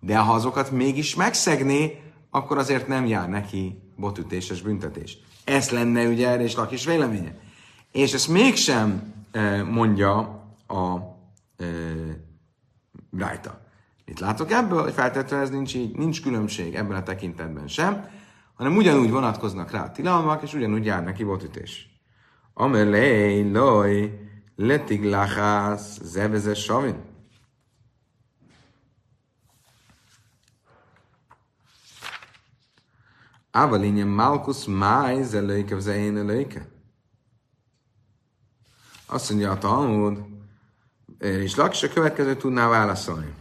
de 0.00 0.18
ha 0.18 0.32
azokat 0.32 0.70
mégis 0.70 1.14
megszegné, 1.14 2.02
akkor 2.30 2.58
azért 2.58 2.88
nem 2.88 3.06
jár 3.06 3.28
neki 3.28 3.78
botütéses 3.96 4.62
büntetés. 4.62 5.18
Ez 5.44 5.70
lenne 5.70 6.06
ugye 6.08 6.28
erre 6.28 6.42
is 6.42 6.54
lakis 6.54 6.84
véleménye. 6.84 7.38
És 7.92 8.12
ezt 8.12 8.28
mégsem 8.28 9.12
e, 9.32 9.62
mondja 9.62 10.16
a 10.66 10.96
e, 11.56 11.64
Brájta. 13.14 13.60
Mit 14.06 14.20
látok 14.20 14.50
ebből, 14.50 14.82
hogy 14.82 14.92
feltétlenül 14.92 15.44
ez 15.44 15.50
nincs 15.50 15.74
így, 15.74 15.96
nincs 15.96 16.22
különbség 16.22 16.74
ebben 16.74 16.96
a 16.96 17.02
tekintetben 17.02 17.68
sem, 17.68 18.08
hanem 18.54 18.76
ugyanúgy 18.76 19.10
vonatkoznak 19.10 19.70
rá 19.70 19.84
a 19.84 19.92
tilalmak, 19.92 20.42
és 20.42 20.54
ugyanúgy 20.54 20.84
jár 20.84 21.04
neki 21.04 21.24
botütés. 21.24 22.00
Amelej, 22.54 23.50
loj, 23.50 24.20
letig 24.56 25.04
lachász, 25.04 26.00
zevezes 26.02 26.62
savin. 26.62 26.96
Ávalinje 33.50 34.04
Malkus 34.04 34.64
máj, 34.64 35.22
zelőjke, 35.22 35.80
zelőjke. 35.80 36.68
Azt 39.06 39.30
mondja 39.30 39.50
a 39.50 39.58
Talmud, 39.58 40.33
és 41.24 41.54
Lakis 41.54 41.82
a 41.82 41.88
következő 41.88 42.36
tudná 42.36 42.68
válaszolni. 42.68 43.34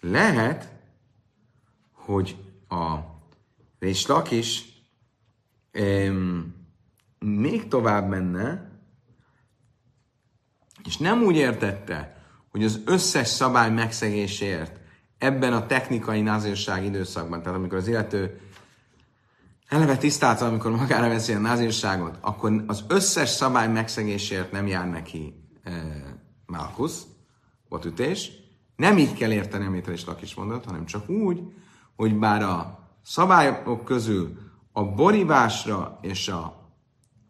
Lehet, 0.00 0.72
hogy 1.92 2.36
a 2.68 2.96
Réslak 3.78 4.30
is 4.30 4.64
um, 5.74 6.54
még 7.18 7.68
tovább 7.68 8.08
menne, 8.08 8.70
és 10.84 10.96
nem 10.96 11.22
úgy 11.22 11.36
értette, 11.36 12.22
hogy 12.48 12.64
az 12.64 12.80
összes 12.84 13.28
szabály 13.28 13.70
megszegésért 13.70 14.80
ebben 15.18 15.52
a 15.52 15.66
technikai 15.66 16.20
názírság 16.20 16.84
időszakban, 16.84 17.42
tehát 17.42 17.58
amikor 17.58 17.78
az 17.78 17.88
illető 17.88 18.40
eleve 19.68 19.96
tisztálta, 19.96 20.46
amikor 20.46 20.70
magára 20.70 21.08
veszi 21.08 21.32
a 21.32 21.38
názírságot, 21.38 22.18
akkor 22.20 22.64
az 22.66 22.84
összes 22.88 23.28
szabály 23.28 23.68
megszegésért 23.68 24.52
nem 24.52 24.66
jár 24.66 24.88
neki 24.88 25.34
e, 25.62 25.72
Malkusz, 26.46 27.02
botütés. 27.68 28.30
Nem 28.76 28.98
így 28.98 29.14
kell 29.14 29.32
érteni, 29.32 29.66
amit 29.66 29.86
is 29.86 30.04
Lakis 30.04 30.34
mondott, 30.34 30.64
hanem 30.64 30.84
csak 30.84 31.08
úgy, 31.08 31.40
hogy 31.96 32.18
bár 32.18 32.42
a 32.42 32.78
szabályok 33.02 33.84
közül 33.84 34.38
a 34.72 34.84
borívásra 34.84 35.98
és 36.02 36.28
a, 36.28 36.72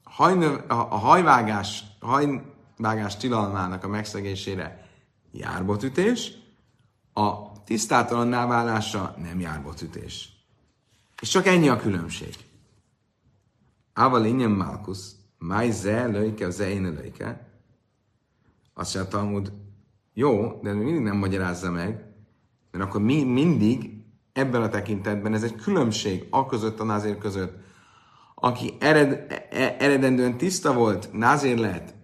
hajnöv, 0.03 0.61
a, 0.69 0.75
a 0.75 0.97
hajvágás, 0.97 1.85
haj, 2.01 2.43
vágás 2.77 3.17
tilalmának 3.17 3.85
a 3.85 3.89
megszegésére 3.89 4.91
jár 5.33 5.65
botütés, 5.65 6.33
a 7.13 7.53
tisztátalanná 7.65 8.47
válása 8.47 9.15
nem 9.23 9.41
jár 9.41 9.63
botütés. 9.63 10.38
És 11.21 11.29
csak 11.29 11.47
ennyi 11.47 11.69
a 11.69 11.77
különbség. 11.77 12.35
Ával 13.93 14.25
ingyen 14.25 14.51
Malkusz, 14.51 15.17
máj 15.39 15.71
ze 15.71 16.07
löjke, 16.07 16.47
az 16.47 16.61
én 16.61 16.83
löjke. 16.83 17.49
Azt 18.75 18.95
mondja 18.95 19.13
Talmud, 19.13 19.53
jó, 20.15 20.61
de 20.63 20.73
mindig 20.73 21.03
nem 21.03 21.17
magyarázza 21.17 21.71
meg, 21.71 22.05
mert 22.71 22.85
akkor 22.85 23.01
mi 23.01 23.25
mindig 23.25 24.05
ebben 24.33 24.63
a 24.63 24.69
tekintetben 24.69 25.35
ez 25.35 25.43
egy 25.43 25.55
különbség 25.55 26.27
a 26.31 26.47
között, 26.47 26.81
a 26.81 26.85
názér 26.85 27.19
között, 27.19 27.57
aki 28.35 28.77
ered, 28.81 29.33
e, 29.51 29.77
eredendően 29.79 30.37
tiszta 30.37 30.73
volt, 30.73 31.13
názér 31.13 31.59
lett, 31.59 31.95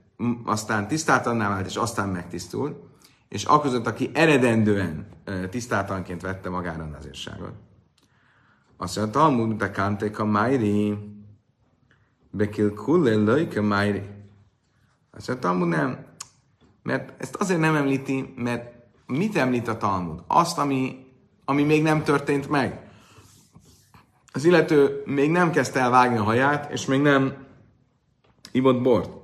aztán 0.45 0.89
tisztátalanná 0.89 1.49
vált, 1.49 1.67
és 1.67 1.77
aztán 1.77 2.09
megtisztul, 2.09 2.91
és 3.29 3.45
aközött, 3.45 3.87
aki 3.87 4.11
eredendően 4.15 5.07
tisztátalanként 5.51 6.21
vette 6.21 6.49
magára 6.49 6.83
a 6.83 6.87
nazírságot. 6.87 7.53
Azt 8.77 8.97
mondja, 8.97 9.21
Talmud 9.21 9.57
bekánték 9.57 10.19
a 10.19 10.25
májri, 10.25 10.99
bekil 12.31 12.75
kulle 12.75 13.15
löjke 13.15 13.61
májri. 13.61 14.03
Azt 15.11 15.29
mondja, 15.29 15.49
Talmud 15.49 15.69
nem, 15.69 16.07
mert 16.83 17.23
ezt 17.23 17.35
azért 17.35 17.61
nem 17.61 17.75
említi, 17.75 18.35
mert 18.37 18.73
mit 19.07 19.37
említ 19.37 19.69
a 19.69 19.77
Talmud? 19.77 20.23
Azt, 20.27 20.59
ami, 20.59 21.07
ami 21.45 21.63
még 21.63 21.83
nem 21.83 22.03
történt 22.03 22.49
meg. 22.49 22.91
Az 24.33 24.45
illető 24.45 25.03
még 25.05 25.31
nem 25.31 25.51
kezdte 25.51 25.81
el 25.81 25.91
vágni 25.91 26.17
a 26.17 26.23
haját, 26.23 26.73
és 26.73 26.87
még 26.87 27.01
nem 27.01 27.47
ivott 28.53 28.83
bort 28.83 29.23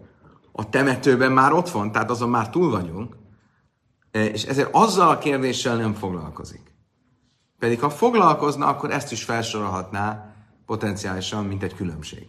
a 0.53 0.69
temetőben 0.69 1.33
már 1.33 1.53
ott 1.53 1.71
van, 1.71 1.93
tehát 1.93 2.11
azon 2.11 2.31
már 2.31 2.51
túl 2.51 2.71
vagyunk, 2.71 3.17
és 4.11 4.45
ezért 4.45 4.69
azzal 4.73 5.09
a 5.09 5.19
kérdéssel 5.19 5.77
nem 5.77 5.95
foglalkozik. 5.95 6.70
Pedig 7.61 7.81
ha 7.81 7.91
foglalkozna, 7.91 8.67
akkor 8.67 8.91
ezt 8.91 9.13
is 9.13 9.25
felsorolhatná 9.25 10.35
potenciálisan, 10.67 11.45
mint 11.45 11.63
egy 11.63 11.75
különbség. 11.75 12.27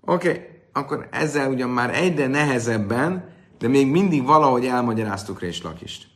Oké, 0.00 0.28
okay, 0.28 0.42
akkor 0.72 1.08
ezzel 1.10 1.50
ugyan 1.50 1.70
már 1.70 1.94
egyre 1.94 2.26
nehezebben, 2.26 3.34
de 3.58 3.68
még 3.68 3.90
mindig 3.90 4.24
valahogy 4.24 4.66
elmagyaráztuk 4.66 5.40
Rés 5.40 5.62
Lakist. 5.62 6.06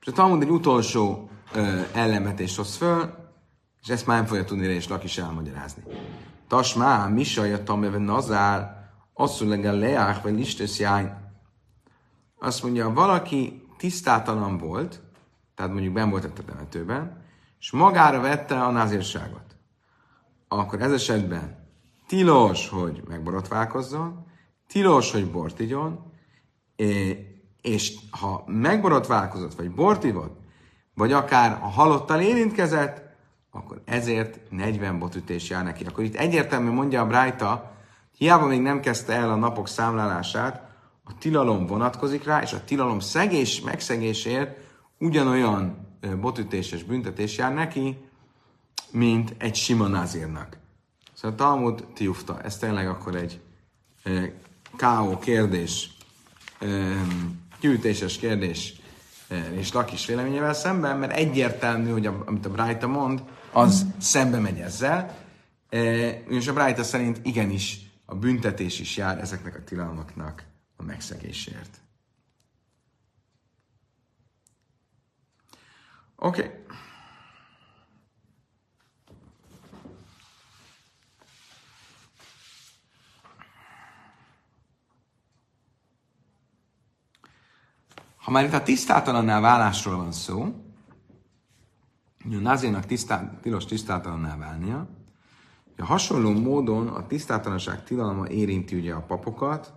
És 0.00 0.06
a 0.06 0.12
Talmud 0.12 0.42
egy 0.42 0.50
utolsó 0.50 1.30
ö, 1.54 1.80
ellenvetést 1.92 2.56
hoz 2.56 2.76
föl, 2.76 3.14
és 3.82 3.88
ezt 3.88 4.06
már 4.06 4.16
nem 4.16 4.26
fogja 4.26 4.44
tudni 4.44 4.66
Rés 4.66 4.88
Lakis 4.88 5.18
elmagyarázni. 5.18 5.82
Tasmá, 6.48 7.06
Misaja 7.06 7.62
Tameve 7.62 7.98
Nazár, 7.98 8.90
asszul 9.14 9.56
leák, 9.56 10.22
vagy 10.22 10.34
listes. 10.34 10.82
Azt 12.38 12.62
mondja, 12.62 12.92
valaki 12.92 13.62
tisztátalan 13.76 14.58
volt, 14.58 15.00
tehát 15.54 15.72
mondjuk 15.72 15.94
ben 15.94 16.10
volt 16.10 16.24
a 16.24 16.32
temetőben, 16.32 17.22
és 17.58 17.70
magára 17.70 18.20
vette 18.20 18.62
a 18.62 18.70
názírságot. 18.70 19.56
Akkor 20.48 20.82
ez 20.82 20.92
esetben 20.92 21.68
tilos, 22.06 22.68
hogy 22.68 23.02
megborotválkozzon, 23.08 24.26
tilos, 24.66 25.12
hogy 25.12 25.30
bort 25.30 25.60
igyon, 25.60 26.12
és 27.62 27.98
ha 28.20 28.44
megborotválkozott, 28.46 29.54
vagy 29.54 29.70
bort 29.70 30.04
ivott, 30.04 30.40
vagy 30.94 31.12
akár 31.12 31.58
a 31.62 31.68
halottal 31.68 32.20
érintkezett, 32.20 33.02
akkor 33.50 33.82
ezért 33.84 34.50
40 34.50 34.98
botütés 34.98 35.50
jár 35.50 35.64
neki. 35.64 35.84
Akkor 35.84 36.04
itt 36.04 36.14
egyértelműen 36.14 36.74
mondja 36.74 37.00
a 37.00 37.06
Brájta, 37.06 37.72
hiába 38.16 38.46
még 38.46 38.60
nem 38.60 38.80
kezdte 38.80 39.12
el 39.12 39.30
a 39.30 39.36
napok 39.36 39.68
számlálását, 39.68 40.70
a 41.04 41.18
tilalom 41.18 41.66
vonatkozik 41.66 42.24
rá, 42.24 42.42
és 42.42 42.52
a 42.52 42.64
tilalom 42.64 43.00
szegés, 43.00 43.60
megszegésért 43.60 44.58
ugyanolyan 45.02 45.86
botütéses 46.20 46.82
büntetés 46.82 47.36
jár 47.36 47.54
neki, 47.54 47.98
mint 48.90 49.34
egy 49.38 49.54
sima 49.54 49.86
nazírnak. 49.86 50.56
Szóval 51.14 51.36
Talmud 51.36 51.86
tiufta, 51.94 52.40
ez 52.42 52.58
tényleg 52.58 52.88
akkor 52.88 53.16
egy 53.16 53.40
e, 54.02 54.32
K.O. 54.76 55.18
kérdés, 55.18 55.96
e, 56.60 56.66
gyűjtéses 57.60 58.18
kérdés, 58.18 58.80
és 59.54 59.72
Lakis 59.72 60.06
véleményével 60.06 60.54
szemben, 60.54 60.98
mert 60.98 61.12
egyértelmű, 61.12 61.90
hogy 61.90 62.06
amit 62.06 62.46
a 62.46 62.50
Brájta 62.50 62.86
mond, 62.86 63.22
az 63.52 63.86
szembe 63.98 64.38
megy 64.38 64.58
ezzel, 64.58 65.18
és 66.28 66.48
a 66.48 66.52
Brájta 66.52 66.82
szerint 66.82 67.20
igenis 67.22 67.80
a 68.04 68.14
büntetés 68.14 68.80
is 68.80 68.96
jár 68.96 69.18
ezeknek 69.18 69.56
a 69.56 69.64
tilalmaknak 69.64 70.44
a 70.76 70.82
megszegésért. 70.82 71.80
Oké. 76.24 76.40
Okay. 76.40 76.50
Ha 88.16 88.30
már 88.30 88.44
itt 88.44 88.52
a 88.52 88.62
tisztátalanná 88.62 89.40
válásról 89.40 89.96
van 89.96 90.12
szó, 90.12 90.42
a 92.24 92.34
nazénak 92.40 92.86
tisztá, 92.86 93.38
tilos 93.40 93.64
tisztátalanná 93.64 94.36
válnia, 94.36 94.88
a 95.76 95.84
hasonló 95.84 96.30
módon 96.30 96.88
a 96.88 97.06
tisztátalanság 97.06 97.84
tilalma 97.84 98.26
érinti 98.26 98.76
ugye 98.76 98.94
a 98.94 99.02
papokat, 99.02 99.74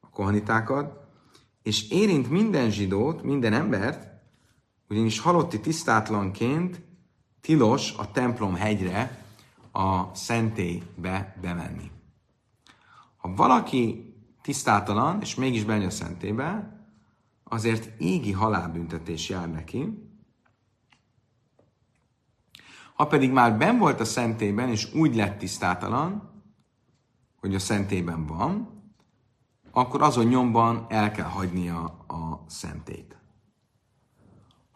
a 0.00 0.10
kohanitákat, 0.10 1.08
és 1.62 1.90
érint 1.90 2.30
minden 2.30 2.70
zsidót, 2.70 3.22
minden 3.22 3.52
embert, 3.52 4.13
ugyanis 4.88 5.18
halotti 5.18 5.60
tisztátlanként 5.60 6.82
tilos 7.40 7.92
a 7.96 8.10
templom 8.10 8.54
hegyre, 8.54 9.24
a 9.72 10.14
szentélybe 10.14 11.36
bemenni. 11.40 11.90
Ha 13.16 13.34
valaki 13.34 14.14
tisztátalan, 14.42 15.20
és 15.20 15.34
mégis 15.34 15.64
bemegy 15.64 15.84
a 15.84 15.90
szentélybe, 15.90 16.78
azért 17.44 18.00
égi 18.00 18.32
halálbüntetés 18.32 19.28
jár 19.28 19.50
neki. 19.50 20.08
Ha 22.94 23.06
pedig 23.06 23.30
már 23.30 23.58
ben 23.58 23.78
volt 23.78 24.00
a 24.00 24.04
szentében, 24.04 24.68
és 24.68 24.94
úgy 24.94 25.14
lett 25.14 25.38
tisztátalan, 25.38 26.42
hogy 27.40 27.54
a 27.54 27.58
szentében 27.58 28.26
van, 28.26 28.82
akkor 29.70 30.02
azon 30.02 30.26
nyomban 30.26 30.86
el 30.88 31.12
kell 31.12 31.28
hagynia 31.28 31.84
a 32.06 32.44
szentét. 32.46 33.16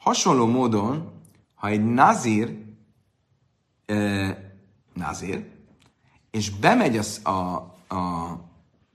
Hasonló 0.09 0.47
módon, 0.47 1.13
ha 1.55 1.69
egy 1.69 1.85
nazír, 1.85 2.65
eh, 3.87 4.37
nazír, 4.95 5.51
és 6.31 6.51
bemegy 6.51 6.97
a, 6.97 7.31
a, 7.31 7.57
a, 7.95 8.41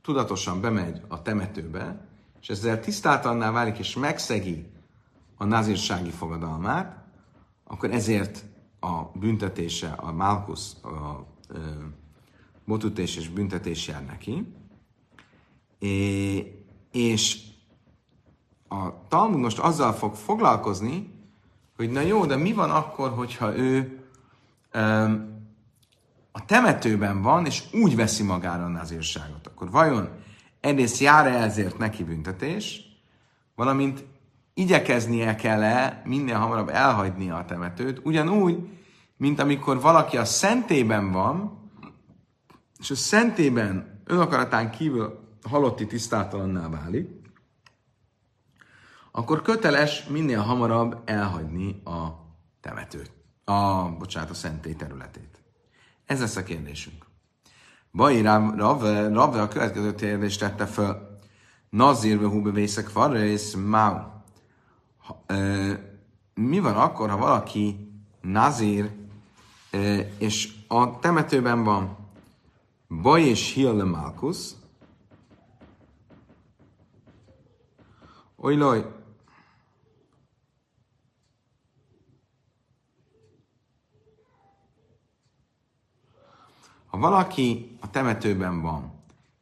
tudatosan 0.02 0.62
bemegy 0.62 1.02
a 1.08 1.22
temetőbe, 1.22 2.08
és 2.42 2.50
ezzel 2.50 2.80
tisztátalanná 2.80 3.52
válik, 3.52 3.78
és 3.78 3.96
megszegi 3.96 4.66
a 5.36 5.46
nazírsági 5.46 6.10
fogadalmát, 6.10 7.04
akkor 7.64 7.92
ezért 7.92 8.46
a 8.80 9.02
büntetése, 9.04 9.92
a 9.92 10.12
Malkusz, 10.12 10.78
a, 10.82 10.88
a 10.88 11.26
botutés 12.66 13.16
és 13.16 13.30
büntetés 13.30 13.88
jár 13.88 14.06
neki. 14.06 14.54
É, 15.80 16.66
és 16.92 17.53
a 18.74 19.06
Talmud 19.08 19.40
most 19.40 19.60
azzal 19.60 19.94
fog 19.94 20.16
foglalkozni, 20.16 21.10
hogy 21.76 21.92
na 21.92 22.02
jó, 22.02 22.26
de 22.26 22.36
mi 22.36 22.54
van 22.54 22.72
akkor, 22.72 23.10
hogyha 23.10 23.58
ő 23.58 24.00
um, 24.74 25.32
a 26.32 26.46
temetőben 26.46 27.22
van, 27.22 27.46
és 27.46 27.64
úgy 27.74 27.96
veszi 27.96 28.24
magára 28.24 28.64
a 28.64 28.68
nazírságot, 28.68 29.48
akkor 29.48 29.72
vajon 29.72 30.10
egyrészt 30.60 31.00
jár-e 31.00 31.42
ezért 31.42 31.78
neki 31.78 32.04
büntetés, 32.04 32.82
valamint 33.56 34.06
igyekeznie 34.54 35.36
kell-e 35.36 36.02
minél 36.06 36.38
hamarabb 36.38 36.70
elhagynia 36.70 37.36
a 37.36 37.46
temetőt, 37.46 38.02
ugyanúgy, 38.04 38.70
mint 39.18 39.40
amikor 39.40 39.82
valaki 39.82 40.18
a 40.18 40.26
szentében 40.26 41.12
van, 41.12 41.62
és 42.80 42.92
a 42.92 42.96
szentében 42.96 44.02
önakaratán 44.06 44.72
kívül 44.72 45.20
halotti 45.50 45.88
tisztátalanná 45.88 46.70
válik, 46.70 47.23
akkor 49.16 49.42
köteles 49.42 50.04
minél 50.08 50.40
hamarabb 50.40 51.02
elhagyni 51.06 51.82
a 51.86 52.08
temetőt, 52.62 53.12
a, 53.44 53.90
bocsánat, 53.98 54.30
a 54.30 54.34
szentély 54.34 54.76
területét. 54.76 55.42
Ez 56.06 56.20
lesz 56.20 56.36
a 56.36 56.44
kérdésünk. 56.44 57.06
Baj, 57.92 58.22
Rave, 58.22 59.08
Rave 59.08 59.42
a 59.42 59.48
következő 59.48 59.96
kérdést 59.96 60.40
tette 60.40 60.66
föl. 60.66 61.20
Nazírve 61.70 62.28
húbe 62.28 62.52
vészek 62.52 62.92
és 63.14 63.56
mau. 63.56 63.98
Mi 66.34 66.60
van 66.60 66.76
akkor, 66.76 67.10
ha 67.10 67.18
valaki 67.18 67.94
nazír, 68.22 68.92
és 70.18 70.54
a 70.68 71.00
temetőben 71.00 71.64
van 71.64 71.98
Baj 73.02 73.22
és 73.22 73.54
Hille 73.54 73.84
Malkusz, 73.84 74.56
Oly, 78.46 78.84
Ha 86.94 87.00
valaki 87.00 87.78
a 87.82 87.90
temetőben 87.90 88.62
van, 88.62 88.92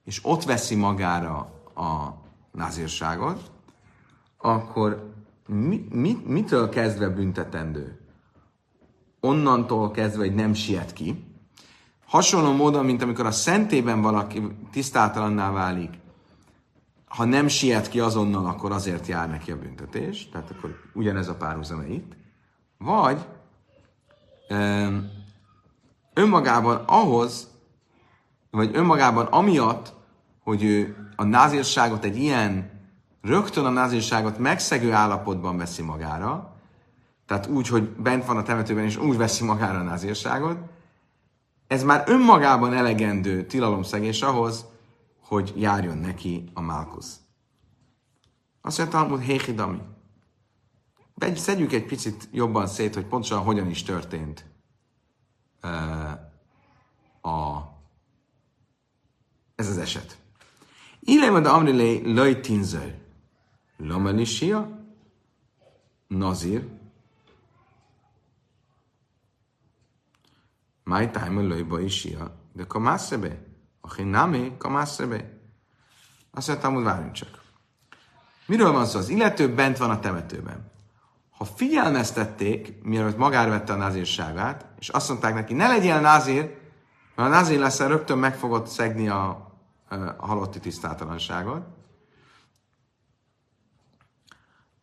és 0.04 0.20
ott 0.24 0.44
veszi 0.44 0.76
magára 0.76 1.38
a 1.76 2.14
názírságot, 2.52 3.52
akkor 4.38 5.14
mi, 5.48 5.88
mi, 5.90 6.18
mitől 6.26 6.70
kezdve 6.70 7.10
büntetendő? 7.10 8.00
Onnantól 9.20 9.92
kezdve, 9.92 10.24
hogy 10.24 10.36
nem 10.36 10.54
siet 10.54 10.94
ki. 10.94 11.26
Hasonló 12.06 12.52
módon, 12.52 12.86
mint 12.86 13.02
amikor 13.02 13.26
a 13.26 13.32
szentében 13.32 14.02
valaki 14.02 14.42
tisztátalanná 14.72 15.52
válik, 15.52 16.00
ha 17.06 17.26
nem 17.26 17.48
siet 17.48 17.90
ki 17.90 18.00
azonnal, 18.00 18.46
akkor 18.46 18.72
azért 18.72 19.08
jár 19.08 19.30
neki 19.30 19.52
a 19.52 19.60
büntetés, 19.60 20.30
tehát 20.30 20.52
akkor 20.52 20.76
ugyanez 20.94 21.28
a 21.28 21.36
párhuzama 21.36 21.84
itt. 21.84 22.16
Vagy 22.78 23.26
önmagában 26.14 26.84
ahhoz, 26.86 27.50
vagy 28.50 28.70
önmagában 28.74 29.26
amiatt, 29.26 29.94
hogy 30.44 30.64
ő 30.64 30.96
a 31.16 31.24
názírságot 31.24 32.04
egy 32.04 32.18
ilyen, 32.18 32.70
rögtön 33.22 33.66
a 33.66 33.70
názírságot 33.70 34.38
megszegő 34.38 34.92
állapotban 34.92 35.58
veszi 35.58 35.82
magára, 35.82 36.56
tehát 37.26 37.48
úgy, 37.48 37.68
hogy 37.68 37.90
bent 37.90 38.26
van 38.26 38.38
a 38.38 38.44
temetőben, 38.44 38.84
és 38.84 38.98
úgy 38.98 39.18
veszi 39.18 39.44
magára 39.44 39.80
a 39.80 39.84
názírságot, 39.84 40.58
ez 41.68 41.84
már 41.84 42.04
önmagában 42.08 42.74
elegendő 42.74 43.46
tilalomszegés 43.46 44.22
ahhoz, 44.22 44.66
hogy 45.20 45.54
járjon 45.56 45.98
neki 45.98 46.50
a 46.54 46.62
Málkusz. 46.62 47.20
Azt 48.62 48.78
mondja 48.78 49.00
hogy 49.00 49.22
Héhidami. 49.22 49.80
Szedjük 51.36 51.74
egy 51.74 51.86
picit 51.86 52.30
jobban 52.32 52.68
szét, 52.68 52.94
hogy 52.94 53.06
pontosan 53.06 53.40
hogyan 53.40 53.70
is 53.70 53.84
történt 53.84 54.46
a, 57.22 57.58
ez 59.56 59.70
az 59.70 59.78
eset. 59.78 60.18
Ilém 61.00 61.36
a 61.36 61.54
Amrilé 61.54 62.14
Laj 62.14 62.40
Tinzel. 62.40 63.00
Lomelisia, 63.78 64.80
Nazir, 66.08 66.68
My 70.84 71.10
time 71.10 71.42
Laj 71.42 71.84
Isia, 71.84 72.36
de 72.54 72.64
Kamászebe, 72.64 73.46
a 73.82 73.94
Hinami 73.94 74.58
Kamászebe. 74.58 75.40
Azt 76.32 76.48
mondtam, 76.48 76.74
hogy 76.74 76.84
várjunk 76.84 77.12
csak. 77.12 77.42
Miről 78.46 78.72
van 78.72 78.86
szó? 78.86 79.00
Az 79.00 79.10
illető 79.10 79.54
bent 79.54 79.78
van 79.78 79.90
a 79.90 80.00
temetőben 80.00 80.72
ha 81.42 81.48
figyelmeztették, 81.48 82.84
mielőtt 82.84 83.18
magára 83.18 83.50
vette 83.50 83.74
a 83.74 83.76
názírságát, 83.76 84.66
és 84.82 84.90
azt 84.90 85.10
mondták 85.10 85.34
neki, 85.34 85.54
ne 85.54 85.68
legyél 85.68 86.00
názír, 86.00 86.58
mert 87.16 87.30
a 87.30 87.32
názír 87.32 87.60
lesz, 87.60 87.80
rögtön 87.80 88.18
meg 88.18 88.36
fogod 88.36 88.68
szegni 88.68 89.08
a, 89.08 89.52
a 90.18 90.26
halotti 90.26 90.60
tisztátalanságot. 90.60 91.66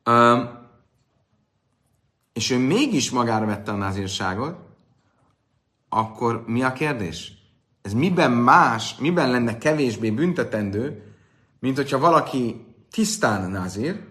Um, 0.05 0.49
és 2.33 2.51
ő 2.51 2.59
mégis 2.59 3.11
magára 3.11 3.47
vette 3.47 3.73
a 3.73 3.77
názírságot, 3.77 4.57
akkor 5.89 6.45
mi 6.47 6.63
a 6.63 6.73
kérdés? 6.73 7.33
Ez 7.83 7.93
miben 7.93 8.31
más, 8.31 8.97
miben 8.97 9.31
lenne 9.31 9.59
kevésbé 9.59 10.11
büntetendő, 10.11 11.15
mint 11.59 11.77
hogyha 11.77 11.99
valaki 11.99 12.67
tisztán 12.91 13.51
názír, 13.51 14.07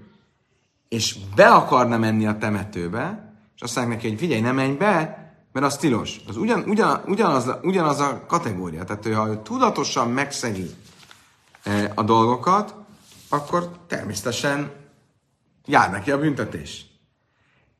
és 0.88 1.17
be 1.36 1.47
akarna 1.47 1.97
menni 1.97 2.28
a 2.28 2.38
temetőbe, 2.38 3.34
és 3.56 3.62
azt 3.62 3.76
mondják 3.76 3.95
neki, 3.97 4.10
hogy 4.10 4.19
figyelj, 4.19 4.41
ne 4.41 4.52
menj 4.52 4.76
be, 4.76 5.26
mert 5.59 5.71
az 5.71 5.77
tilos. 5.77 6.19
Az 6.27 6.37
ugyan, 6.37 6.63
ugyan, 6.67 7.01
ugyanaz, 7.05 7.55
ugyanaz 7.61 7.99
a 7.99 8.25
kategória. 8.27 8.83
Tehát, 8.83 9.03
hogy 9.03 9.13
ha 9.13 9.41
tudatosan 9.41 10.09
megszegi 10.09 10.75
e, 11.63 11.91
a 11.95 12.03
dolgokat, 12.03 12.75
akkor 13.29 13.71
természetesen 13.87 14.71
jár 15.65 15.91
neki 15.91 16.11
a 16.11 16.19
büntetés. 16.19 16.85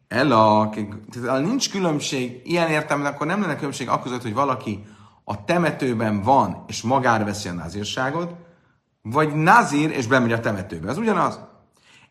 Ella, 0.08 0.70
tehát 1.12 1.44
nincs 1.44 1.72
különbség, 1.72 2.42
ilyen 2.44 2.70
értelemben 2.70 3.14
akkor 3.14 3.28
nem 3.28 3.42
lenne 3.42 3.56
különbség 3.56 3.90
akközött, 3.90 4.22
hogy 4.22 4.34
valaki 4.34 4.86
a 5.24 5.46
temetőben 5.46 6.22
van, 6.22 6.64
és 6.68 6.82
magára 6.82 7.26
veszi 7.26 7.50
a 7.50 7.54
názírságot, 7.54 8.36
vagy 9.02 9.34
názír, 9.34 9.92
és 9.92 10.08
bemegy 10.08 10.32
a 10.32 10.40
temetőbe. 10.40 10.90
Ez 10.90 10.98
ugyanaz. 10.98 11.40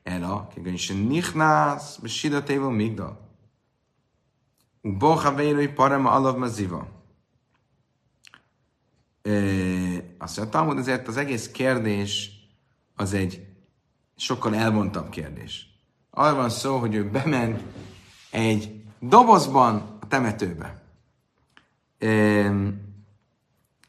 Ella, 0.02 0.48
kegyen 0.54 0.72
is 0.72 0.88
nichnász, 0.88 1.98
sidatével 2.04 2.68
migdal. 2.68 3.25
Bohavérői 4.94 5.68
parama 5.68 6.10
alav 6.10 6.36
maziva. 6.36 6.88
Azt 10.18 10.36
mondja, 10.36 10.48
Talmud, 10.48 10.78
ezért 10.78 11.08
az 11.08 11.16
egész 11.16 11.50
kérdés 11.50 12.30
az 12.96 13.12
egy 13.12 13.46
sokkal 14.16 14.54
elvontabb 14.54 15.08
kérdés. 15.08 15.66
Arra 16.10 16.34
van 16.34 16.48
szó, 16.48 16.76
hogy 16.78 16.94
ő 16.94 17.10
bement 17.10 17.62
egy 18.30 18.84
dobozban 19.00 19.98
a 20.00 20.06
temetőbe. 20.06 20.82
E, 21.98 22.52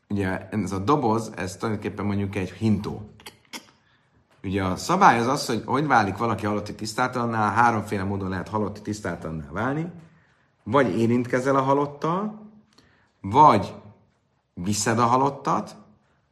ugye 0.09 0.47
ez 0.49 0.71
a 0.71 0.79
doboz, 0.79 1.31
ez 1.35 1.57
tulajdonképpen 1.57 2.05
mondjuk 2.05 2.35
egy 2.35 2.51
hintó. 2.51 3.09
Ugye 4.43 4.63
a 4.63 4.75
szabály 4.75 5.19
az 5.19 5.27
az, 5.27 5.45
hogy 5.45 5.63
hogy 5.65 5.87
válik 5.87 6.17
valaki 6.17 6.45
halotti 6.45 6.75
tisztátalannál, 6.75 7.53
háromféle 7.53 8.03
módon 8.03 8.29
lehet 8.29 8.47
halotti 8.47 8.81
tisztátalannál 8.81 9.51
válni. 9.51 9.91
Vagy 10.69 10.99
érintkezel 10.99 11.55
a 11.55 11.61
halottal, 11.61 12.51
vagy 13.21 13.73
viszed 14.53 14.99
a 14.99 15.05
halottat, 15.05 15.75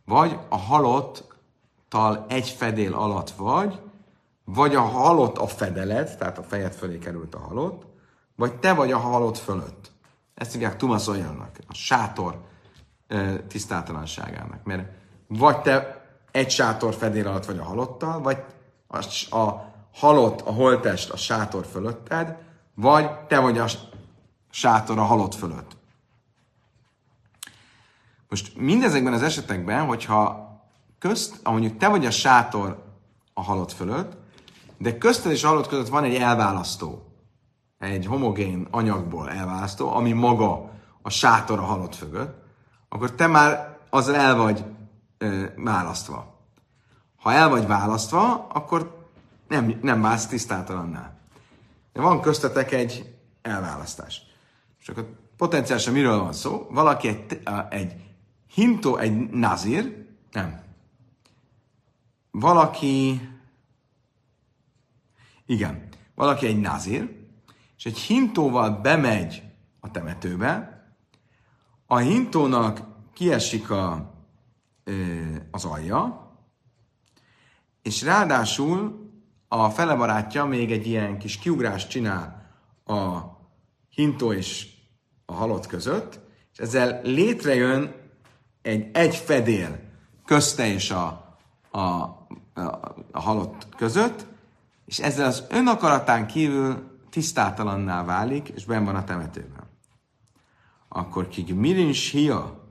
vagy 0.06 0.39
a 0.50 0.58
halottal 0.58 2.26
egy 2.28 2.50
fedél 2.50 2.93
alatt 2.93 3.30
vagy, 3.30 3.82
vagy 4.45 4.76
a 4.76 4.82
halott 4.82 5.38
a 5.38 5.48
fedelet, 5.48 6.17
tehát 6.17 6.38
a 6.38 6.43
fejed 6.43 6.74
fölé 6.74 6.98
került 6.98 7.36
a 7.36 7.39
halott, 7.39 7.86
vagy 8.36 8.60
te 8.60 8.74
vagy 8.74 8.91
a 8.91 8.98
halott 8.98 9.38
fölött. 9.38 9.91
Ezt 10.34 10.52
hívják 10.52 10.78
tumaszoljának, 10.78 11.58
a 11.67 11.74
sátor 11.74 12.41
tisztátalanságának. 13.48 14.63
Mert 14.63 14.89
vagy 15.28 15.62
te 15.62 16.06
egy 16.32 16.50
sátor 16.50 16.93
fedél 16.93 17.28
alatt 17.28 17.45
vagy 17.45 17.58
a 17.58 17.63
halottal, 17.63 18.21
vagy 18.21 18.43
a, 18.88 18.98
a 19.36 19.74
halott, 19.93 20.41
a 20.41 20.52
holtest 20.52 21.12
a 21.12 21.17
sátor 21.17 21.65
fölötted, 21.65 22.38
vagy 22.74 23.19
te 23.28 23.39
vagy 23.39 23.58
a 23.58 23.65
sátor 24.56 24.98
a 24.98 25.04
halott 25.04 25.36
fölött. 25.36 25.78
Most 28.30 28.58
mindezekben 28.58 29.13
az 29.13 29.22
esetekben, 29.22 29.86
hogyha 29.86 30.50
közt, 31.00 31.39
mondjuk 31.44 31.78
te 31.78 31.88
vagy 31.88 32.06
a 32.06 32.12
sátor 32.12 32.84
a 33.34 33.41
halott 33.41 33.72
fölött, 33.72 34.18
de 34.78 34.98
közted 34.98 35.32
és 35.32 35.44
a 35.44 35.48
halott 35.48 35.68
között 35.68 35.88
van 35.88 36.04
egy 36.04 36.15
elválasztó, 36.15 37.06
egy 37.80 38.06
homogén 38.06 38.68
anyagból 38.72 39.30
elválasztó, 39.30 39.94
ami 39.94 40.12
maga 40.12 40.72
a 41.02 41.10
sátor 41.10 41.60
a 41.60 41.65
halott 41.65 41.96
fölött, 41.96 42.44
akkor 42.89 43.12
te 43.12 43.28
már 43.28 43.78
azzal 43.89 44.15
el 44.15 44.36
vagy 44.36 44.65
ö, 45.18 45.46
választva. 45.56 46.39
Ha 47.15 47.34
el 47.34 47.50
vagy 47.50 47.68
választva, 47.68 48.48
akkor 48.48 49.08
nem, 49.48 49.80
nem 49.82 50.02
válsz 50.02 50.28
tisztátalanná. 50.28 51.13
De 51.94 52.02
van 52.02 52.22
köztetek 52.22 52.72
egy 52.72 53.15
elválasztás. 53.41 54.34
És 54.86 54.91
akkor 54.91 55.10
potenciálisan 55.38 55.93
miről 55.93 56.19
van 56.19 56.34
szó? 56.34 56.67
Valaki 56.69 57.08
egy, 57.08 57.41
egy 57.69 57.93
hintó, 58.54 58.98
egy 58.98 59.30
nazir, 59.30 60.08
nem. 60.32 60.62
Valaki, 62.32 63.21
igen, 65.45 65.88
valaki 66.15 66.45
egy 66.45 66.60
nazir, 66.60 67.28
és 67.78 67.86
egy 67.86 67.98
hintóval 67.98 68.69
bemegy 68.69 69.43
a 69.80 69.91
temetőbe, 69.91 70.84
a 71.86 71.98
hintónak 71.98 72.82
kiesik 73.13 73.69
a, 73.69 74.13
az 75.52 75.65
alja, 75.65 76.32
és 77.82 78.02
ráadásul 78.02 79.10
a 79.48 79.69
fele 79.69 79.95
barátja 79.95 80.45
még 80.45 80.71
egy 80.71 80.88
ilyen 80.88 81.17
kis 81.17 81.38
kiugrást 81.38 81.89
csinál 81.89 82.52
a 82.86 83.19
hintó 83.89 84.34
és 84.34 84.74
a 85.26 85.34
halott 85.34 85.68
között, 85.68 86.20
és 86.54 86.58
ezzel 86.58 87.02
létrejön 87.04 87.96
egy 88.62 88.90
egy 88.94 89.16
fedél 89.16 89.80
közte 90.26 90.68
és 90.68 90.92
a, 90.92 91.36
a, 91.72 91.80
a, 91.80 92.18
a 93.12 93.20
halott 93.20 93.68
között, 93.78 94.26
és 94.86 95.00
ezzel 95.00 95.28
az 95.28 95.46
önakaratán 95.50 96.28
kívül 96.28 97.00
tisztátalanná 97.10 98.04
válik, 98.04 98.50
és 98.50 98.66
ben 98.66 98.86
van 98.86 98.96
a 98.96 99.04
temetőben. 99.04 99.64
Akkor 100.88 101.28
kik 101.28 101.56
mirin 101.56 101.94
hia, 101.94 102.64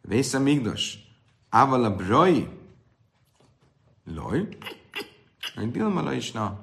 vésze 0.00 0.38
migdos, 0.38 0.98
ával 1.48 1.84
a 1.84 1.94
brai, 1.94 2.48
loj, 4.04 4.48
egy 5.56 5.70
bilmala 5.70 6.12
is 6.12 6.32
na. 6.32 6.58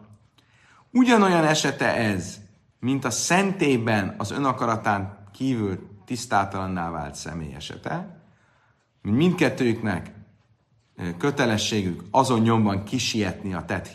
Ugyanolyan 0.92 1.44
esete 1.44 1.96
ez, 1.96 2.39
mint 2.80 3.06
a 3.06 3.10
szentében 3.10 4.15
az 4.18 4.32
önakaratán 4.32 5.18
kívül 5.39 5.89
tisztátalanná 6.06 6.89
vált 6.89 7.15
személy 7.15 7.54
esete, 7.54 8.21
mindkettőjüknek 9.02 10.12
kötelességük 11.17 12.04
azon 12.12 12.39
nyomban 12.39 12.84
kisietni 12.84 13.54
a 13.54 13.65
tett 13.65 13.89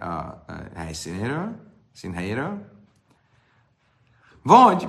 a 0.00 0.44
helyszínéről, 0.74 1.72
színhelyéről, 1.94 2.72
vagy 4.42 4.88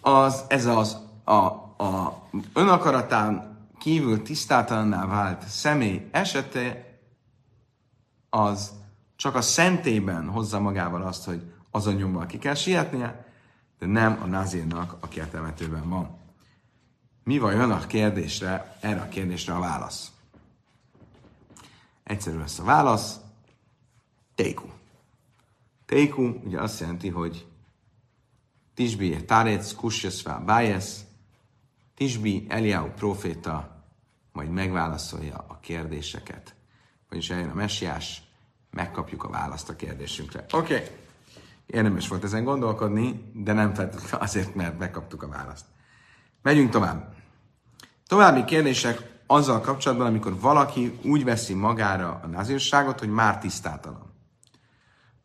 az, 0.00 0.44
ez 0.48 0.66
az 0.66 0.96
a, 1.24 1.34
a 1.84 2.22
önakaratán 2.52 3.58
kívül 3.78 4.22
tisztátalanná 4.22 5.06
vált 5.06 5.48
személy 5.48 6.08
esete 6.10 6.98
az 8.30 8.72
csak 9.16 9.34
a 9.34 9.42
szentében 9.42 10.28
hozza 10.28 10.60
magával 10.60 11.02
azt, 11.02 11.24
hogy 11.24 11.52
azon 11.70 11.94
nyomban 11.94 12.26
ki 12.26 12.38
kell 12.38 12.54
sietnie, 12.54 13.28
de 13.80 13.86
nem 13.86 14.18
a 14.22 14.26
nazírnak, 14.26 14.96
aki 15.00 15.20
a 15.20 15.28
temetőben 15.28 15.88
van. 15.88 16.18
Mi 17.24 17.38
vajon 17.38 17.70
a 17.70 17.86
kérdésre, 17.86 18.76
erre 18.80 19.00
a 19.00 19.08
kérdésre 19.08 19.54
a 19.54 19.58
válasz? 19.58 20.12
Egyszerű 22.04 22.38
lesz 22.38 22.58
a 22.58 22.64
válasz. 22.64 23.20
Teiku. 24.34 24.68
Teiku 25.86 26.22
ugye 26.22 26.60
azt 26.60 26.80
jelenti, 26.80 27.08
hogy 27.08 27.46
Tisbi 28.74 29.24
Tarec, 29.24 29.72
Kusyaszvá 29.72 30.38
Bájesz, 30.38 31.04
Tisbi 31.94 32.46
Eliáu 32.48 32.88
proféta 32.88 33.84
majd 34.32 34.50
megválaszolja 34.50 35.44
a 35.48 35.58
kérdéseket. 35.60 36.54
Vagyis 37.08 37.30
eljön 37.30 37.50
a 37.50 37.54
messiás, 37.54 38.22
megkapjuk 38.70 39.24
a 39.24 39.28
választ 39.28 39.68
a 39.68 39.76
kérdésünkre. 39.76 40.44
Oké, 40.52 40.74
okay. 40.74 40.99
Érdemes 41.70 42.08
volt 42.08 42.24
ezen 42.24 42.44
gondolkodni, 42.44 43.30
de 43.34 43.52
nem 43.52 43.74
feltétlenül 43.74 44.26
azért, 44.26 44.54
mert 44.54 44.78
megkaptuk 44.78 45.22
a 45.22 45.28
választ. 45.28 45.64
Megyünk 46.42 46.70
tovább. 46.70 47.14
További 48.06 48.44
kérdések 48.44 49.20
azzal 49.26 49.60
kapcsolatban, 49.60 50.06
amikor 50.06 50.40
valaki 50.40 50.98
úgy 51.02 51.24
veszi 51.24 51.54
magára 51.54 52.20
a 52.22 52.26
nazírságot, 52.26 52.98
hogy 52.98 53.10
már 53.10 53.38
tisztátalan. 53.38 54.12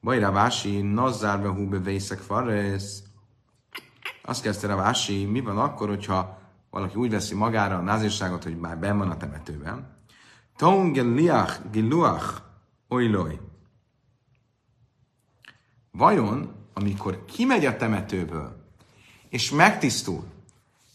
Bajra 0.01 0.31
Vási, 0.31 0.81
Nazzárbe 0.81 1.47
húbe 1.47 1.77
vészek 1.77 2.19
faresz. 2.19 3.03
Azt 4.23 4.41
kezdte 4.41 4.73
a 4.73 4.75
Vási, 4.75 5.25
mi 5.25 5.41
van 5.41 5.58
akkor, 5.58 5.88
hogyha 5.88 6.39
valaki 6.69 6.95
úgy 6.95 7.12
veszi 7.12 7.36
magára 7.36 7.77
a 7.77 7.81
nazírságot, 7.81 8.43
hogy 8.43 8.58
már 8.58 8.77
benn 8.77 8.97
van 8.97 9.10
a 9.10 9.17
temetőben. 9.17 9.97
Ton 10.55 10.91
geliach 10.91 11.60
giluach 11.71 12.41
oiloj. 12.88 13.39
Vajon, 15.97 16.53
amikor 16.73 17.25
kimegy 17.25 17.65
a 17.65 17.77
temetőből, 17.77 18.55
és 19.29 19.51
megtisztul, 19.51 20.23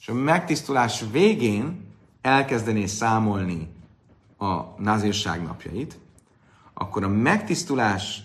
és 0.01 0.09
a 0.09 0.15
megtisztulás 0.15 1.05
végén 1.11 1.87
elkezdené 2.21 2.87
számolni 2.87 3.69
a 4.39 4.63
nazírság 4.79 5.43
napjait, 5.43 5.99
akkor 6.75 7.05
a 7.05 7.09
megtisztulás 7.09 8.23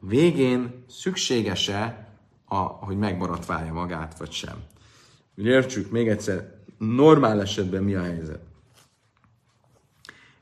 végén 0.00 0.84
szükséges-e, 0.88 2.08
a, 2.44 2.56
hogy 2.56 2.96
megbaratválja 2.98 3.72
magát, 3.72 4.18
vagy 4.18 4.32
sem. 4.32 4.56
Ugye 5.36 5.50
értsük 5.50 5.90
még 5.90 6.08
egyszer, 6.08 6.54
normál 6.78 7.40
esetben 7.40 7.82
mi 7.82 7.94
a 7.94 8.02
helyzet? 8.02 8.42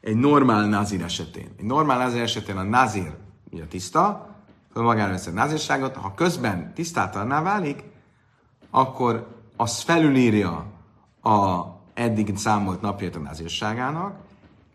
Egy 0.01 0.17
normál 0.17 0.69
nazir 0.69 1.03
esetén. 1.03 1.49
Egy 1.59 1.65
normál 1.65 1.99
nazir 1.99 2.23
esetén 2.23 2.57
a 2.57 2.63
nazir 2.63 3.15
ugye 3.51 3.65
tiszta, 3.65 4.36
föl 4.77 4.85
magára 4.85 5.11
veszi 5.11 5.31
a 5.31 5.33
nazírságot, 5.33 5.97
ha 5.97 6.15
közben 6.15 6.75
tisztátalanná 6.75 7.43
válik, 7.43 7.85
akkor 8.71 9.27
az 9.57 9.81
felülírja 9.81 10.67
a 11.23 11.65
eddig 11.95 12.37
számolt 12.37 12.81
napját 12.81 13.17
a 13.17 13.19
nazírságának, 13.19 14.19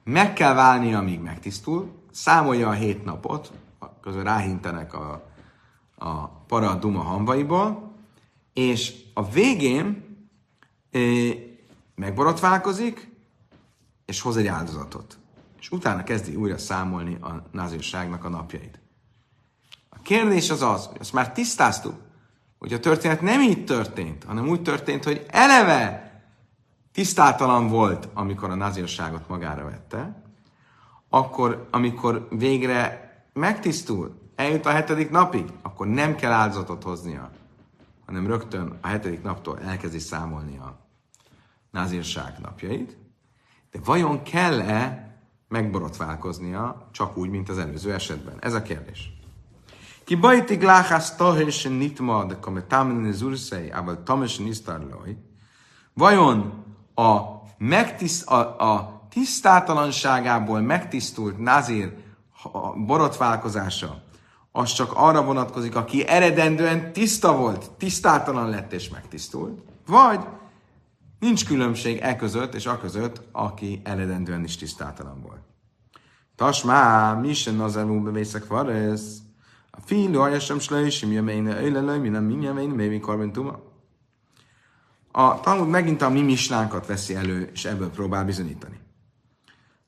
meg 0.04 0.34
kell 0.34 0.54
válnia, 0.54 0.98
amíg 0.98 1.20
megtisztul, 1.20 1.92
számolja 2.12 2.68
a 2.68 2.72
hét 2.72 3.06
napot, 3.06 3.52
közben 4.02 4.24
ráhintenek 4.24 4.94
a, 4.94 5.24
a 5.96 6.28
para 6.28 6.76
duma 6.76 7.02
hamvaiból, 7.02 7.92
és 8.54 8.96
a 9.14 9.30
végén 9.30 10.18
e, 10.92 11.00
megborotválkozik, 11.96 13.16
és 14.06 14.22
hoz 14.22 14.38
egy 14.38 14.48
áldozatot. 14.48 15.18
És 15.60 15.72
utána 15.72 16.04
kezdi 16.04 16.36
újra 16.36 16.58
számolni 16.58 17.18
a 17.22 17.44
nazírságnak 17.52 18.24
a 18.24 18.30
napjait. 18.30 18.81
A 20.02 20.04
kérdés 20.04 20.50
az 20.50 20.62
az, 20.62 20.86
hogy 20.86 20.98
azt 21.00 21.14
már 21.14 21.32
tisztáztuk, 21.32 21.94
hogy 22.60 22.74
a 22.74 22.80
történet 22.80 23.22
nem 23.22 23.42
így 23.42 23.66
történt, 23.66 24.24
hanem 24.24 24.48
úgy 24.48 24.62
történt, 24.62 25.04
hogy 25.04 25.26
eleve 25.30 26.12
tisztátalan 26.92 27.68
volt, 27.68 28.08
amikor 28.14 28.50
a 28.50 28.56
nazírságot 28.56 29.28
magára 29.28 29.64
vette, 29.64 30.24
akkor, 31.10 31.68
amikor 31.72 32.28
végre 32.30 33.12
megtisztul, 33.34 34.20
eljut 34.36 34.66
a 34.66 34.70
hetedik 34.70 35.10
napig, 35.10 35.46
akkor 35.62 35.88
nem 35.88 36.16
kell 36.16 36.32
áldozatot 36.32 36.84
hoznia, 36.84 37.32
hanem 38.06 38.28
rögtön 38.28 38.78
a 38.82 38.88
hetedik 38.88 39.24
naptól 39.24 39.60
elkezdi 39.60 40.00
számolni 40.00 40.58
a 40.58 40.78
názírság 41.72 42.36
napjait. 42.42 42.98
De 43.72 43.80
vajon 43.86 44.24
kell-e 44.24 45.10
megborotválkoznia 45.48 46.88
csak 46.92 47.18
úgy, 47.18 47.30
mint 47.30 47.50
az 47.50 47.58
előző 47.58 47.94
esetben? 47.94 48.38
Ez 48.40 48.54
a 48.54 48.62
kérdés. 48.62 49.20
Ki 50.12 50.18
bajti 50.18 50.56
gláhász 50.56 51.16
tahés 51.16 51.64
nitmad, 51.64 52.40
kame 52.40 52.62
támen 52.62 53.12
zurszei, 53.12 53.70
ával 53.70 54.04
tames 54.04 54.38
nisztarloj. 54.38 55.18
Vajon 55.94 56.66
a, 56.96 57.20
megtiszt, 57.58 58.28
a, 58.28 58.72
a 58.72 59.02
tisztátalanságából 59.10 60.62
megtisztult 60.62 61.38
nazír 61.38 61.94
a 62.52 62.74
borotválkozása, 62.86 64.04
az 64.52 64.74
csak 64.74 64.92
arra 64.96 65.24
vonatkozik, 65.24 65.76
aki 65.76 66.08
eredendően 66.08 66.94
tiszta 66.94 67.38
volt, 67.38 67.72
tisztátalan 67.72 68.50
lett 68.50 68.74
és 68.74 68.90
megtisztult, 68.90 69.62
vagy 69.86 70.20
nincs 71.20 71.46
különbség 71.46 71.98
e 71.98 72.16
között 72.16 72.54
és 72.54 72.66
a 72.66 72.78
között, 72.78 73.22
aki 73.32 73.82
eredendően 73.84 74.44
is 74.44 74.58
tisztátalan 74.58 75.22
volt. 75.22 75.42
Tasmá, 76.36 77.14
mi 77.14 77.34
sem 77.34 77.56
nazarú 77.56 78.04
bevészek 78.04 78.48
varesz, 78.48 79.18
a 79.72 79.78
fiú 79.86 80.20
ajasem 80.20 80.60
slöjsim 80.60 81.12
jöményne 81.12 81.62
öjlelöj, 81.62 81.98
mi 81.98 82.10
nem 82.10 82.24
mindjárt 82.24 82.76
még 82.76 83.00
karbentuma. 83.00 83.60
A 85.12 85.40
Talmud 85.40 85.68
megint 85.68 86.02
a 86.02 86.10
mi 86.10 86.22
mislánkat 86.22 86.86
veszi 86.86 87.16
elő, 87.16 87.50
és 87.54 87.66
ebből 87.66 87.90
próbál 87.90 88.26
bizonyítani. 88.26 88.80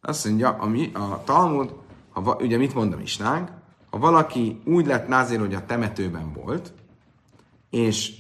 Azt 0.02 0.26
mondja, 0.26 0.50
a, 0.50 0.66
mi, 0.66 0.92
a 0.94 1.22
Talmud, 1.24 1.74
ha, 2.10 2.38
ugye 2.40 2.58
mit 2.58 2.74
mond 2.74 2.94
a 2.94 2.98
misnánk, 2.98 3.50
ha 3.90 3.98
valaki 3.98 4.62
úgy 4.66 4.86
lett 4.86 5.08
názér, 5.08 5.40
hogy 5.40 5.54
a 5.54 5.66
temetőben 5.66 6.34
volt, 6.34 6.74
és 7.70 8.14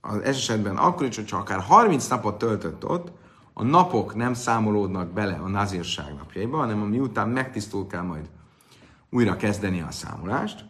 az 0.00 0.20
esetben 0.20 0.76
akkor 0.76 1.06
is, 1.06 1.16
hogyha 1.16 1.36
akár 1.38 1.60
30 1.60 2.08
napot 2.08 2.38
töltött 2.38 2.84
ott, 2.84 3.12
a 3.52 3.62
napok 3.62 4.14
nem 4.14 4.34
számolódnak 4.34 5.12
bele 5.12 5.34
a 5.34 5.48
nazírság 5.48 6.14
napjaiba, 6.14 6.56
hanem 6.56 6.78
miután 6.78 7.28
megtisztul 7.28 7.86
kell 7.86 8.02
majd 8.02 8.28
újra 9.10 9.36
kezdeni 9.36 9.80
a 9.80 9.90
számolást, 9.90 10.64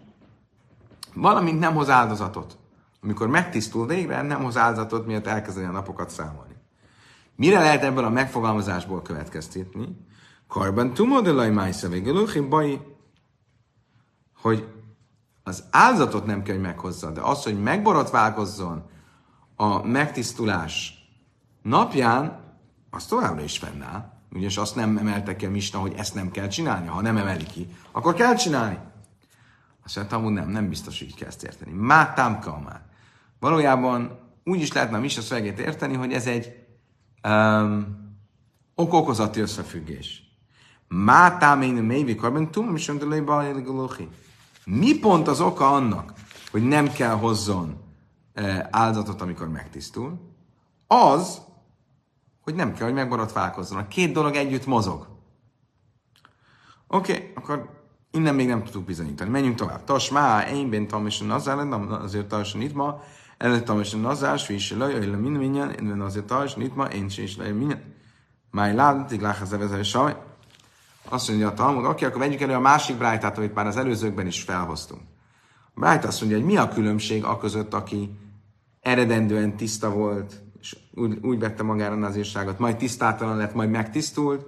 valamint 1.15 1.59
nem 1.59 1.75
hoz 1.75 1.89
áldozatot. 1.89 2.59
Amikor 3.03 3.29
megtisztul 3.29 3.87
végre, 3.87 4.23
nem 4.23 4.43
hoz 4.43 4.57
áldozatot, 4.57 5.07
miatt 5.07 5.27
elkezdeni 5.27 5.67
a 5.67 5.71
napokat 5.71 6.11
számolni. 6.11 6.55
Mire 7.37 7.59
lehet 7.59 7.83
ebből 7.83 8.05
a 8.05 8.11
megfogalmazásból 8.11 9.03
következtetni? 9.03 9.97
Karban 10.49 10.95
tumodelaj 10.95 11.51
májsza 11.51 11.89
baj, 12.49 12.81
hogy 14.41 14.69
az 15.43 15.65
áldozatot 15.71 16.27
nem 16.27 16.43
kell, 16.43 16.55
hogy 16.55 16.65
meghozza, 16.65 17.11
de 17.11 17.21
az, 17.21 17.43
hogy 17.43 17.63
megborotválkozzon 17.63 18.83
a 19.57 19.87
megtisztulás 19.87 20.95
napján, 21.63 22.41
az 22.91 23.07
továbbra 23.07 23.43
is 23.43 23.59
fennáll. 23.59 24.13
Ugyanis 24.33 24.57
azt 24.57 24.77
nem 24.77 24.97
emelte 24.97 25.37
ki 25.37 25.47
a 25.47 25.51
Misna, 25.51 25.79
hogy 25.79 25.95
ezt 25.97 26.15
nem 26.15 26.31
kell 26.31 26.49
csinálni. 26.49 26.87
Ha 26.87 27.01
nem 27.01 27.17
emeli 27.17 27.45
ki, 27.45 27.69
akkor 27.93 28.15
kell 28.15 28.35
csinálni. 28.35 28.79
Azt 29.91 29.99
mondta, 29.99 30.19
hogy 30.19 30.33
nem, 30.33 30.49
nem 30.49 30.69
biztos, 30.69 30.99
hogy 30.99 31.09
így 31.09 31.15
kell 31.15 31.29
ezt 31.29 31.43
érteni. 31.43 31.73
Má 31.73 32.13
támka 32.13 32.61
már. 32.61 32.83
Valójában 33.41 34.19
úgy 34.45 34.61
is 34.61 34.73
lehetne 34.73 34.97
a 34.97 35.01
Misna 35.01 35.23
szövegét 35.23 35.59
érteni, 35.59 35.95
hogy 35.95 36.13
ez 36.13 36.27
egy 36.27 36.67
um, 37.29 37.87
okokozati 38.75 39.41
összefüggés. 39.41 40.23
Má 40.89 41.37
támén 41.37 41.75
mélyvi 41.75 42.15
karben 42.15 42.51
tum, 42.51 42.77
és 42.77 42.93
Mi 44.65 44.99
pont 44.99 45.29
az 45.29 45.41
oka 45.41 45.73
annak, 45.73 46.13
hogy 46.51 46.63
nem 46.63 46.93
kell 46.93 47.15
hozzon 47.15 47.81
eh, 48.33 48.67
áldozatot, 48.71 49.21
amikor 49.21 49.49
megtisztul? 49.49 50.21
Az, 50.87 51.41
hogy 52.41 52.55
nem 52.55 52.75
kell, 52.75 52.87
hogy 52.87 52.95
megborotválkozzon. 52.95 53.79
A 53.79 53.89
két 53.89 54.13
dolog 54.13 54.35
együtt 54.35 54.67
mozog. 54.67 55.09
Oké, 56.87 57.13
okay, 57.13 57.33
akkor 57.35 57.80
innen 58.11 58.35
még 58.35 58.47
nem 58.47 58.63
tudtuk 58.63 58.85
bizonyítani. 58.85 59.31
Menjünk 59.31 59.57
tovább. 59.57 59.85
Tas 59.85 60.11
má, 60.11 60.43
én 60.49 60.71
ben 60.71 60.87
tamisen 60.87 61.27
nazár, 61.27 61.59
azért 61.91 62.27
tamisen 62.27 62.61
itt 62.61 62.75
ma, 62.75 63.03
előtt 63.39 63.65
tamisen 63.65 64.01
nazár, 64.01 64.39
svísi 64.39 64.75
laj, 64.75 64.95
öjle 64.95 65.17
minden 65.17 65.41
minden, 65.41 65.71
én 65.71 66.01
azért 66.01 66.27
tamisen 66.27 66.63
itt 66.63 66.75
ma, 66.75 66.85
én 66.85 67.09
se 67.09 67.23
is 67.23 67.37
laj 67.37 67.53
minden. 67.53 67.95
Máj 68.51 68.75
ládatig 68.75 69.21
láház 69.21 69.53
evezel 69.53 69.83
saj. 69.83 70.17
Azt 71.09 71.29
mondja 71.29 71.49
a 71.49 71.55
Talmud, 71.55 71.85
oké, 71.85 72.05
akkor 72.05 72.19
vegyük 72.19 72.41
elő 72.41 72.55
a 72.55 72.61
másik 72.61 72.97
brájtát, 72.97 73.39
amit 73.39 73.55
már 73.55 73.67
az 73.67 73.77
előzőkben 73.77 74.27
is 74.27 74.43
felhoztunk. 74.43 75.01
A 75.75 75.81
brájt 75.81 76.05
azt 76.05 76.21
mondja, 76.21 76.39
hogy 76.39 76.47
mi 76.47 76.57
a 76.57 76.69
különbség 76.69 77.25
a 77.25 77.39
között, 77.39 77.75
aki 77.75 78.11
eredendően 78.81 79.57
tiszta 79.57 79.91
volt, 79.91 80.43
és 80.61 80.77
úgy, 80.95 81.19
úgy 81.23 81.39
vette 81.39 81.63
magára 81.63 81.95
nazírságot, 81.95 82.59
majd 82.59 82.77
tisztátalan 82.77 83.37
lett, 83.37 83.55
majd 83.55 83.71
megtisztult, 83.71 84.47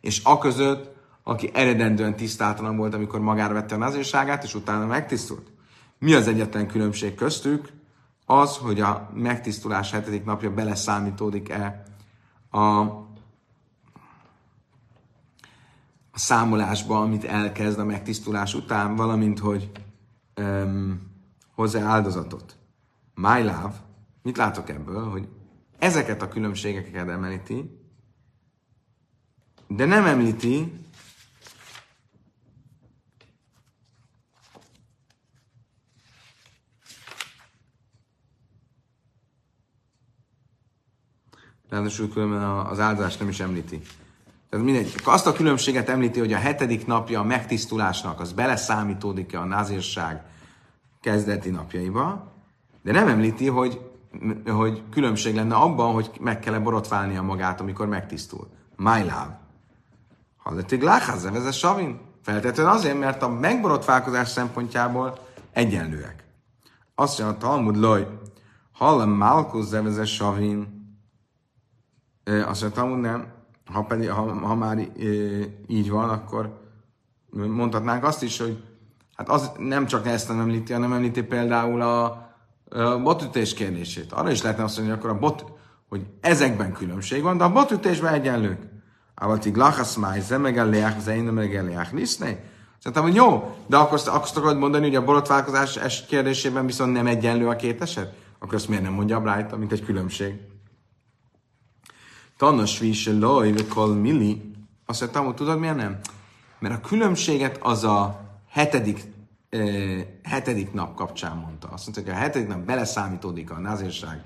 és 0.00 0.20
a 0.24 0.38
között, 0.38 0.91
aki 1.22 1.50
eredendően 1.54 2.16
tisztátalan 2.16 2.76
volt, 2.76 2.94
amikor 2.94 3.20
magára 3.20 3.54
vette 3.54 3.74
a 3.74 3.78
nazírságát, 3.78 4.44
és 4.44 4.54
utána 4.54 4.86
megtisztult. 4.86 5.52
Mi 5.98 6.14
az 6.14 6.28
egyetlen 6.28 6.66
különbség 6.66 7.14
köztük? 7.14 7.72
Az, 8.26 8.56
hogy 8.56 8.80
a 8.80 9.10
megtisztulás 9.14 9.90
hetedik 9.90 10.24
napja 10.24 10.50
beleszámítódik-e 10.50 11.82
a, 12.50 12.58
a 16.10 16.18
számolásba, 16.18 17.00
amit 17.00 17.24
elkezd 17.24 17.78
a 17.78 17.84
megtisztulás 17.84 18.54
után, 18.54 18.96
valamint, 18.96 19.38
hogy 19.38 19.70
um, 20.36 21.10
hozzá 21.54 21.86
áldozatot. 21.86 22.56
My 23.14 23.42
love, 23.42 23.74
mit 24.22 24.36
látok 24.36 24.68
ebből, 24.68 25.10
hogy 25.10 25.28
ezeket 25.78 26.22
a 26.22 26.28
különbségeket 26.28 27.08
említi, 27.08 27.80
de 29.66 29.84
nem 29.84 30.04
említi 30.04 30.72
Ráadásul 41.72 42.08
különben 42.08 42.42
az 42.42 42.80
áldozást 42.80 43.18
nem 43.18 43.28
is 43.28 43.40
említi. 43.40 43.80
Tehát 44.50 44.64
mindegy. 44.64 44.94
Azt 45.04 45.26
a 45.26 45.32
különbséget 45.32 45.88
említi, 45.88 46.18
hogy 46.18 46.32
a 46.32 46.38
hetedik 46.38 46.86
napja 46.86 47.20
a 47.20 47.24
megtisztulásnak, 47.24 48.20
az 48.20 48.32
beleszámítódik-e 48.32 49.40
a 49.40 49.44
názírság 49.44 50.22
kezdeti 51.00 51.50
napjaiba, 51.50 52.32
de 52.82 52.92
nem 52.92 53.08
említi, 53.08 53.46
hogy 53.46 53.80
hogy 54.46 54.82
különbség 54.90 55.34
lenne 55.34 55.54
abban, 55.54 55.92
hogy 55.92 56.10
meg 56.20 56.38
kell-e 56.38 56.58
borotválnia 56.58 57.22
magát, 57.22 57.60
amikor 57.60 57.86
megtisztul. 57.86 58.48
My 58.76 59.00
love. 59.00 59.40
Hallatig 60.36 60.82
láház, 60.82 61.24
ez 61.24 61.46
a 61.46 61.52
savin? 61.52 62.00
Feltétlenül 62.22 62.72
azért, 62.72 62.98
mert 62.98 63.22
a 63.22 63.28
megborotválkozás 63.28 64.28
szempontjából 64.28 65.18
egyenlőek. 65.52 66.24
Azt 66.94 67.18
mondja 67.18 67.36
a 67.36 67.40
Talmud 67.40 67.76
loj, 67.76 68.06
hallem 68.72 69.10
Malkus 69.10 69.64
zeveze 69.64 70.04
savin, 70.04 70.81
azt 72.24 72.60
mondja, 72.60 72.70
Talmud 72.70 73.00
nem, 73.00 73.26
ha, 73.72 73.82
pedig, 73.82 74.10
ha, 74.10 74.32
ha 74.32 74.54
már 74.54 74.88
így 75.66 75.90
van, 75.90 76.08
akkor 76.08 76.60
mondhatnánk 77.30 78.04
azt 78.04 78.22
is, 78.22 78.38
hogy 78.38 78.62
hát 79.14 79.28
az 79.28 79.50
nem 79.58 79.86
csak 79.86 80.06
ezt 80.06 80.28
nem 80.28 80.40
említi, 80.40 80.72
hanem 80.72 80.92
említi 80.92 81.22
például 81.22 81.80
a 81.80 82.30
botütés 83.02 83.54
kérdését. 83.54 84.12
Arra 84.12 84.30
is 84.30 84.42
lehetne 84.42 84.64
azt 84.64 84.76
mondani, 84.76 84.98
hogy 84.98 85.06
akkor 85.06 85.16
a 85.16 85.20
bot, 85.20 85.44
hogy 85.88 86.06
ezekben 86.20 86.72
különbség 86.72 87.22
van, 87.22 87.36
de 87.36 87.44
a 87.44 87.52
botütésben 87.52 88.12
egyenlők. 88.12 88.70
Avatig 89.14 89.56
lachas 89.56 89.96
máj, 89.96 90.20
zemegelleák, 90.20 91.00
zeinemegelleák, 91.00 91.92
liszné. 91.92 92.44
Szerintem, 92.78 93.02
hogy 93.02 93.14
jó, 93.14 93.56
de 93.66 93.76
akkor 93.76 93.92
azt, 93.92 94.08
azt 94.08 94.36
akarod 94.36 94.58
mondani, 94.58 94.84
hogy 94.84 94.94
a 94.94 95.04
borotválkozás 95.04 96.06
kérdésében 96.06 96.66
viszont 96.66 96.92
nem 96.92 97.06
egyenlő 97.06 97.48
a 97.48 97.56
két 97.56 97.82
eset? 97.82 98.14
Akkor 98.38 98.54
azt 98.54 98.68
miért 98.68 98.82
nem 98.82 98.92
mondja 98.92 99.16
a 99.16 99.20
Bright, 99.20 99.56
mint 99.56 99.72
egy 99.72 99.84
különbség? 99.84 100.34
Tanna 102.42 102.66
svíse 102.66 103.12
loj, 103.12 103.54
kol 103.68 103.94
milli. 103.94 104.52
Azt 104.86 105.00
mondtam, 105.00 105.34
tudod 105.34 105.58
miért 105.58 105.76
nem? 105.76 105.98
Mert 106.58 106.74
a 106.74 106.88
különbséget 106.88 107.58
az 107.62 107.84
a 107.84 108.20
hetedik 108.50 109.04
hetedik 110.22 110.72
nap 110.72 110.94
kapcsán 110.94 111.36
mondta. 111.36 111.68
Azt 111.68 111.84
mondta, 111.84 112.02
hogy 112.02 112.20
a 112.20 112.22
hetedik 112.22 112.48
nap 112.48 112.58
beleszámítódik 112.58 113.50
a 113.50 113.58
nazírság 113.58 114.24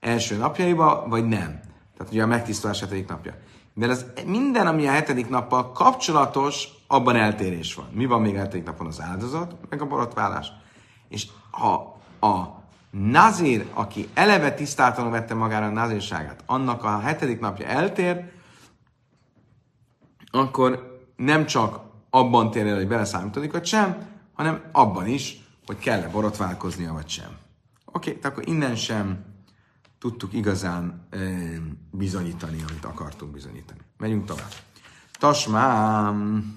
első 0.00 0.36
napjaiba, 0.36 1.06
vagy 1.08 1.24
nem. 1.28 1.60
Tehát 1.96 2.12
ugye 2.12 2.22
a 2.22 2.26
megtisztulás 2.26 2.80
hetedik 2.80 3.08
napja. 3.08 3.34
De 3.74 3.88
ez 3.88 4.04
minden, 4.26 4.66
ami 4.66 4.86
a 4.86 4.90
hetedik 4.90 5.28
nappal 5.28 5.72
kapcsolatos, 5.72 6.68
abban 6.86 7.16
eltérés 7.16 7.74
van. 7.74 7.86
Mi 7.92 8.04
van 8.06 8.20
még 8.20 8.34
a 8.34 8.38
hetedik 8.38 8.64
napon? 8.64 8.86
Az 8.86 9.00
áldozat, 9.00 9.54
meg 9.68 9.82
a 9.82 9.86
borotválás. 9.86 10.48
És 11.08 11.26
ha 11.50 11.98
a 12.20 12.55
nazír, 12.98 13.66
aki 13.72 14.08
eleve 14.14 14.54
tisztátalanul 14.54 15.18
vette 15.18 15.34
magára 15.34 15.66
a 15.66 15.70
nazírságát, 15.70 16.42
annak 16.46 16.84
a 16.84 16.98
hetedik 16.98 17.40
napja 17.40 17.66
eltér, 17.66 18.32
akkor 20.30 21.00
nem 21.16 21.46
csak 21.46 21.80
abban 22.10 22.50
tér 22.50 22.66
el, 22.66 22.76
hogy 22.76 22.88
beleszámítódik, 22.88 23.52
vagy 23.52 23.64
sem, 23.64 23.96
hanem 24.32 24.62
abban 24.72 25.06
is, 25.06 25.40
hogy 25.66 25.78
kell-e 25.78 26.08
borotválkoznia, 26.08 26.92
vagy 26.92 27.08
sem. 27.08 27.36
Oké, 27.84 28.10
okay, 28.10 28.30
akkor 28.30 28.48
innen 28.48 28.76
sem 28.76 29.24
tudtuk 29.98 30.32
igazán 30.32 31.06
e, 31.10 31.18
bizonyítani, 31.90 32.64
amit 32.68 32.84
akartunk 32.84 33.32
bizonyítani. 33.32 33.80
Megyünk 33.96 34.24
tovább. 34.24 34.52
Tasmám. 35.18 36.54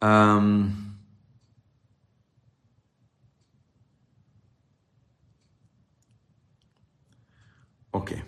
Um, 0.00 0.89
Oké. 7.90 8.12
Okay. 8.12 8.24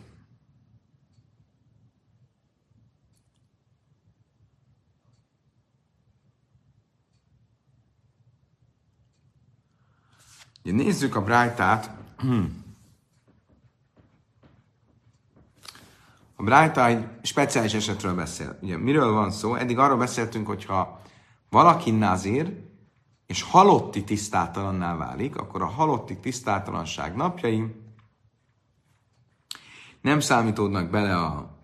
Ugye 10.65 10.73
nézzük 10.73 11.17
a 11.17 11.23
brájtát. 11.23 11.91
A 16.37 16.43
brájta 16.43 16.87
egy 16.87 17.07
speciális 17.23 17.75
esetről 17.75 18.15
beszél. 18.15 18.59
Ugye 18.63 18.77
miről 18.77 19.13
van 19.13 19.31
szó? 19.31 19.55
Eddig 19.55 19.79
arról 19.79 19.97
beszéltünk, 19.97 20.47
hogyha 20.47 21.01
valaki 21.51 21.91
nazír, 21.91 22.71
és 23.27 23.43
halotti 23.43 24.05
tisztátalanná 24.05 24.97
válik, 24.97 25.37
akkor 25.37 25.63
a 25.63 25.67
halotti 25.67 26.19
tisztátalanság 26.19 27.17
napjai 27.17 27.82
nem 30.03 30.21
számítódnak 30.21 30.91
bele 30.91 31.17
a 31.17 31.57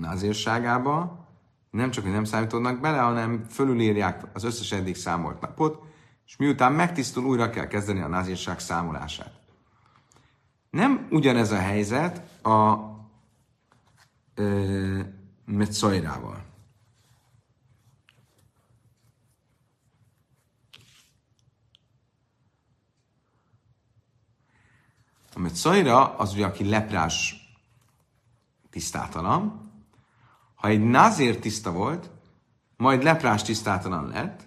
nazírságába, 0.00 1.26
nem 1.70 1.90
csak, 1.90 2.04
hogy 2.04 2.12
nem 2.12 2.24
számítódnak 2.24 2.80
bele, 2.80 2.98
hanem 2.98 3.44
fölülírják 3.50 4.22
az 4.32 4.44
összes 4.44 4.72
eddig 4.72 4.96
számolt 4.96 5.40
napot, 5.40 5.82
és 6.26 6.36
miután 6.36 6.72
megtisztul, 6.72 7.24
újra 7.24 7.50
kell 7.50 7.66
kezdeni 7.66 8.00
a 8.00 8.08
nazírság 8.08 8.58
számolását. 8.58 9.32
Nem 10.70 11.06
ugyanez 11.10 11.52
a 11.52 11.58
helyzet 11.58 12.42
a 12.42 12.76
Metszajrával. 15.44 16.44
A 25.34 25.38
Metszajra 25.38 26.16
az 26.16 26.32
ugye, 26.32 26.46
aki 26.46 26.68
leprás 26.68 27.45
tisztátalan. 28.76 29.70
Ha 30.54 30.68
egy 30.68 30.84
nazér 30.84 31.38
tiszta 31.38 31.72
volt, 31.72 32.10
majd 32.76 33.02
leprás 33.02 33.42
tisztátalan 33.42 34.06
lett, 34.06 34.46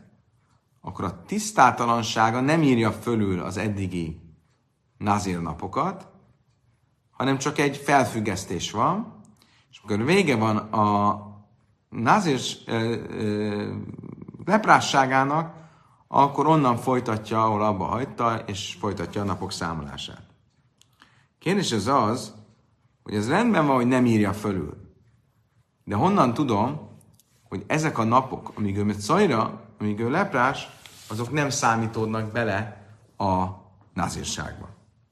akkor 0.82 1.06
a 1.06 1.24
tisztátalansága 1.26 2.40
nem 2.40 2.62
írja 2.62 2.92
fölül 2.92 3.40
az 3.40 3.58
eddigi 3.58 4.22
nazér 4.98 5.42
napokat, 5.42 6.08
hanem 7.12 7.38
csak 7.38 7.58
egy 7.58 7.78
felfüggesztés 7.78 8.72
van, 8.72 9.22
és 9.72 9.82
amikor 9.84 10.06
vége 10.06 10.36
van 10.36 10.58
a 10.58 11.20
nazér 11.90 12.40
leprásságának, 14.46 15.54
akkor 16.08 16.48
onnan 16.48 16.78
folytatja, 16.78 17.44
ahol 17.44 17.64
abba 17.64 17.86
hagyta, 17.86 18.36
és 18.36 18.78
folytatja 18.80 19.22
a 19.22 19.26
napok 19.26 19.52
számolását. 19.52 20.24
Kérdés 21.40 21.72
az 21.72 21.88
az, 21.88 22.39
hogy 23.10 23.18
ez 23.18 23.30
rendben 23.30 23.66
van, 23.66 23.76
hogy 23.76 23.88
nem 23.88 24.06
írja 24.06 24.34
fölül. 24.34 24.78
De 25.84 25.96
honnan 25.96 26.34
tudom, 26.34 26.90
hogy 27.44 27.64
ezek 27.68 27.98
a 27.98 28.04
napok, 28.04 28.52
amíg 28.56 28.78
ő 28.78 28.94
szajra, 28.94 29.62
amíg 29.80 30.00
ő 30.00 30.10
leprás, 30.10 30.70
azok 31.08 31.32
nem 31.32 31.50
számítódnak 31.50 32.32
bele 32.32 32.88
a 33.18 33.46
nazírságba, 33.94 34.70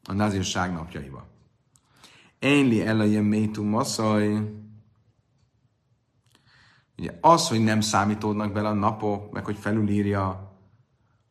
a 0.10 0.14
nazírság 0.14 0.74
napjaiba. 0.74 1.26
Énli 2.40 2.82
elajem 2.82 3.24
métum 3.24 3.68
maszaj. 3.68 4.54
Ugye 6.98 7.18
az, 7.22 7.48
hogy 7.48 7.64
nem 7.64 7.82
számítódnak 7.82 8.52
bele 8.52 8.68
a 8.68 8.74
napok, 8.74 9.32
meg 9.32 9.46
hogy 9.46 9.58
felülírja, 9.58 10.52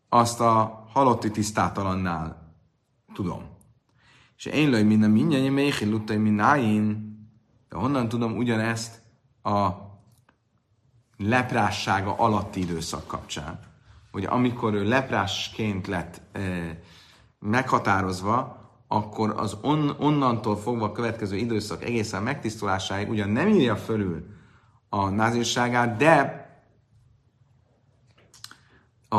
azt 0.08 0.40
a 0.40 0.84
halotti 0.92 1.30
tisztátalannál 1.30 2.54
tudom. 3.14 3.55
És 4.36 4.44
én 4.44 4.70
lőj 4.70 4.82
minden 4.82 5.10
mindjárt, 5.10 5.50
méhi 5.50 5.90
lutai 5.90 6.16
mináin, 6.16 7.16
de 7.68 7.76
honnan 7.76 8.08
tudom 8.08 8.36
ugyanezt 8.36 9.02
a 9.42 9.68
leprássága 11.16 12.14
alatti 12.18 12.60
időszak 12.60 13.06
kapcsán, 13.06 13.60
hogy 14.12 14.24
amikor 14.24 14.74
ő 14.74 14.88
leprásként 14.88 15.86
lett 15.86 16.20
e, 16.32 16.40
meghatározva, 17.38 18.64
akkor 18.88 19.34
az 19.36 19.56
on, 19.62 19.96
onnantól 19.98 20.56
fogva 20.56 20.84
a 20.84 20.92
következő 20.92 21.36
időszak 21.36 21.84
egészen 21.84 22.22
megtisztulásáig 22.22 23.08
ugyan 23.08 23.28
nem 23.28 23.48
írja 23.48 23.76
fölül 23.76 24.26
a 24.88 25.08
názírságát, 25.08 25.96
de 25.96 26.44
a, 29.08 29.18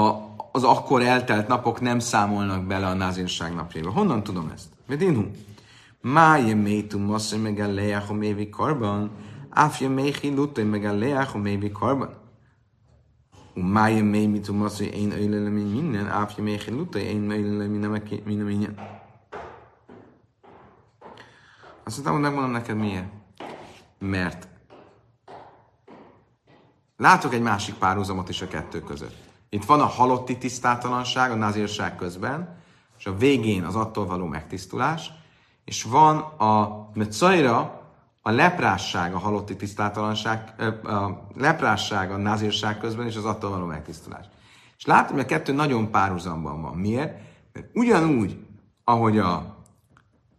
az 0.51 0.63
akkor 0.63 1.01
eltelt 1.01 1.47
napok 1.47 1.81
nem 1.81 1.99
számolnak 1.99 2.63
bele 2.63 2.87
a 2.87 2.93
názírság 2.93 3.53
napjaiba. 3.53 3.91
Honnan 3.91 4.23
tudom 4.23 4.51
ezt? 4.53 4.76
Vedinu. 4.87 5.31
Máje 6.01 6.53
métum 6.53 7.01
masszony 7.01 7.39
e 7.39 7.41
meg 7.41 7.59
a 7.59 7.67
leach, 7.67 8.11
mévi 8.11 8.49
karban, 8.49 9.11
áfja 9.49 9.89
méhi 9.89 10.35
lutai 10.35 10.63
e 10.63 10.67
meg 10.67 10.85
a 10.85 10.93
leach, 10.93 11.35
mévi 11.35 11.71
karban. 11.71 12.25
Máje 13.53 14.01
mély 14.01 14.25
mitum 14.25 14.57
masszony 14.57 14.87
én 14.87 15.11
e 15.11 15.15
öjlelem 15.15 15.53
minden, 15.53 16.07
áfja 16.07 16.43
méhi 16.43 16.71
lutai 16.71 17.01
én 17.01 17.29
öjlelem 17.29 17.69
minden 17.71 18.01
minden. 18.25 18.75
Azt 21.83 21.95
mondtam, 21.95 22.13
hogy 22.13 22.21
megmondom 22.21 22.51
neked 22.51 22.77
miért. 22.77 23.07
Mert 23.99 24.47
látok 26.97 27.33
egy 27.33 27.41
másik 27.41 27.75
párhuzamot 27.75 28.29
is 28.29 28.41
a 28.41 28.47
kettő 28.47 28.81
között. 28.81 29.15
Itt 29.49 29.65
van 29.65 29.79
a 29.79 29.85
halotti 29.85 30.37
tisztátalanság 30.37 31.31
a 31.31 31.35
nazírság 31.35 31.95
közben, 31.95 32.56
és 32.97 33.05
a 33.05 33.17
végén 33.17 33.63
az 33.63 33.75
attól 33.75 34.05
való 34.05 34.25
megtisztulás, 34.25 35.11
és 35.65 35.83
van 35.83 36.17
a 36.17 36.89
mecajra, 36.93 37.81
a 38.21 38.31
leprásság, 38.31 39.13
a 39.13 39.17
halotti 39.17 39.55
tisztátalanság, 39.55 40.53
a 40.83 41.27
leprásság, 41.35 42.11
a 42.11 42.17
nazírság 42.17 42.77
közben, 42.77 43.05
és 43.05 43.15
az 43.15 43.25
attól 43.25 43.49
való 43.49 43.65
megtisztulás. 43.65 44.25
És 44.77 44.85
látom, 44.85 45.15
hogy 45.15 45.23
a 45.23 45.27
kettő 45.27 45.53
nagyon 45.53 45.91
párhuzamban 45.91 46.61
van. 46.61 46.75
Miért? 46.75 47.19
Mert 47.53 47.67
ugyanúgy, 47.73 48.45
ahogy 48.83 49.17
a 49.17 49.55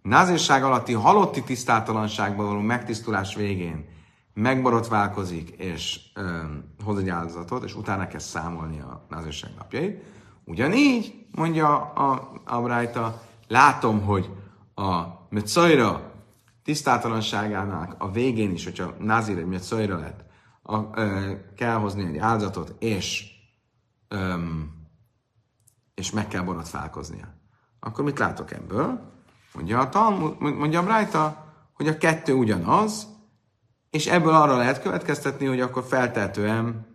nazírság 0.02 0.64
alatti 0.64 0.92
halotti 0.92 1.42
tisztátalanságban 1.42 2.46
való 2.46 2.60
megtisztulás 2.60 3.34
végén 3.34 3.88
megborotválkozik, 4.34 5.48
és 5.48 6.00
öm, 6.14 6.64
hoz 6.84 6.98
egy 6.98 7.08
áldozatot, 7.08 7.64
és 7.64 7.74
utána 7.74 8.06
kezd 8.06 8.26
számolni 8.26 8.80
a 8.80 9.06
nazírság 9.08 9.50
napjait, 9.58 10.02
Ugyanígy, 10.48 11.26
mondja 11.30 11.92
a 11.92 12.32
Abrájta, 12.44 13.22
látom, 13.48 14.02
hogy 14.02 14.30
a 14.74 15.02
Metszajra 15.28 16.12
tisztátalanságának 16.64 17.94
a 17.98 18.10
végén 18.10 18.52
is, 18.52 18.64
hogyha 18.64 18.94
Nazir 18.98 19.38
egy 19.38 19.46
Metszajra 19.46 19.98
lett, 19.98 20.24
a, 20.62 21.00
ö, 21.00 21.32
kell 21.56 21.74
hozni 21.74 22.04
egy 22.04 22.18
áldozatot, 22.18 22.74
és, 22.78 23.24
öm, 24.08 24.72
és 25.94 26.10
meg 26.10 26.28
kell 26.28 26.42
borotválkoznia. 26.42 27.34
Akkor 27.80 28.04
mit 28.04 28.18
látok 28.18 28.52
ebből? 28.52 29.00
Mondja 29.54 29.78
a 29.78 29.88
Talmud, 29.88 30.40
mondja 30.40 30.80
a 30.80 30.84
Brájta, 30.84 31.52
hogy 31.72 31.88
a 31.88 31.98
kettő 31.98 32.32
ugyanaz, 32.32 33.06
és 33.90 34.06
ebből 34.06 34.34
arra 34.34 34.56
lehet 34.56 34.82
következtetni, 34.82 35.46
hogy 35.46 35.60
akkor 35.60 35.84
feltehetően 35.84 36.87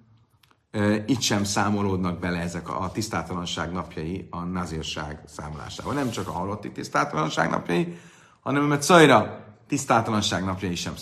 itt 1.05 1.21
sem 1.21 1.43
számolódnak 1.43 2.19
bele 2.19 2.39
ezek 2.39 2.69
a 2.69 2.91
tisztátalanság 2.93 3.71
napjai 3.71 4.27
a 4.29 4.39
nazírság 4.39 5.21
számolásával. 5.25 5.93
Nem 5.93 6.09
csak 6.09 6.27
a 6.27 6.31
halotti 6.31 6.71
tisztátalanság 6.71 7.49
napjai, 7.49 7.97
hanem 8.41 8.63
mert 8.63 8.81
szajra 8.81 9.45
tisztátalanság 9.67 10.43
napjai 10.43 10.75
sem 10.75 10.93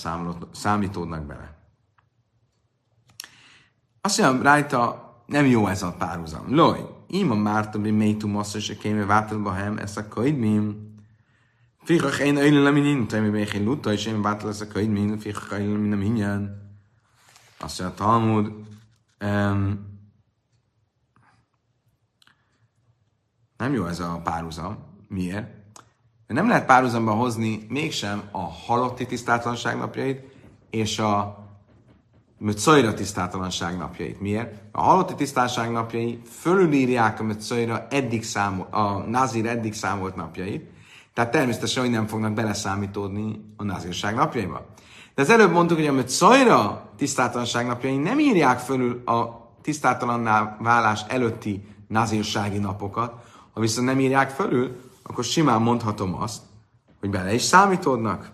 számítódnak 0.51 1.25
bele. 1.25 1.57
Azt 4.01 4.21
mondja, 4.21 4.41
rajta 4.41 5.09
nem 5.25 5.45
jó 5.45 5.67
ez 5.67 5.83
a 5.83 5.95
párhuzam. 5.97 6.55
Loj, 6.55 6.89
ima 7.07 7.35
márta 7.35 7.79
bi 7.79 7.91
métu 7.91 8.27
massza, 8.27 8.57
és 8.57 8.77
kéme 8.79 9.05
vátadba 9.05 9.53
hem, 9.53 9.77
ezt 9.77 9.97
a 9.97 10.07
kaidmim. 10.07 10.89
Fichach 11.83 12.19
én 12.19 12.35
öjlen 12.35 12.61
leminin, 12.61 13.07
te 13.07 13.19
mi 13.19 13.27
még 13.27 13.53
én 13.53 13.63
lutta, 13.63 13.91
és 13.91 14.05
én 14.05 14.21
vátad 14.21 14.49
ezt 14.49 14.61
a 14.61 14.67
kaidmim, 14.67 15.17
fichach 15.17 15.51
öjlen 15.51 15.71
leminin, 15.71 15.97
minyan. 15.97 16.49
Azt 17.59 17.79
mondja, 17.79 17.97
Talmud, 17.97 18.51
Um, 19.21 19.89
nem 23.57 23.73
jó 23.73 23.85
ez 23.85 23.99
a 23.99 24.19
párhuzam. 24.23 24.77
Miért? 25.07 25.47
Nem 26.27 26.47
lehet 26.47 26.65
párhuzamba 26.65 27.11
hozni 27.11 27.65
mégsem 27.69 28.21
a 28.31 28.39
halotti 28.39 29.05
tisztátalanság 29.05 29.77
napjait 29.77 30.35
és 30.69 30.99
a 30.99 31.39
Mötszajra 32.37 32.93
tisztátalanság 32.93 33.77
napjait. 33.77 34.21
Miért? 34.21 34.61
A 34.71 34.81
halotti 34.81 35.15
tisztátalanság 35.15 35.71
napjai 35.71 36.21
fölülírják 36.25 37.19
a 37.19 37.23
Mötszajra 37.23 37.87
eddig 37.89 38.23
számol, 38.23 38.67
a 38.71 38.91
Nazir 38.97 39.45
eddig 39.45 39.73
számolt 39.73 40.15
napjait, 40.15 40.69
tehát 41.13 41.31
természetesen, 41.31 41.83
hogy 41.83 41.91
nem 41.91 42.07
fognak 42.07 42.33
beleszámítódni 42.33 43.53
a 43.57 43.63
nazírság 43.63 44.15
napjaiba. 44.15 44.65
De 45.15 45.21
az 45.21 45.29
előbb 45.29 45.51
mondtuk, 45.51 45.77
hogy 45.77 45.87
amit 45.87 46.09
szajra 46.09 46.89
tisztátalanság 46.97 47.65
napjai 47.65 47.97
nem 47.97 48.19
írják 48.19 48.59
fölül 48.59 49.01
a 49.05 49.49
tisztátalanná 49.61 50.57
válás 50.59 51.01
előtti 51.07 51.67
nazírsági 51.87 52.57
napokat, 52.57 53.23
ha 53.53 53.59
viszont 53.59 53.87
nem 53.87 53.99
írják 53.99 54.29
fölül, 54.29 54.91
akkor 55.03 55.23
simán 55.23 55.61
mondhatom 55.61 56.15
azt, 56.21 56.41
hogy 56.99 57.09
bele 57.09 57.33
is 57.33 57.41
számítódnak. 57.41 58.31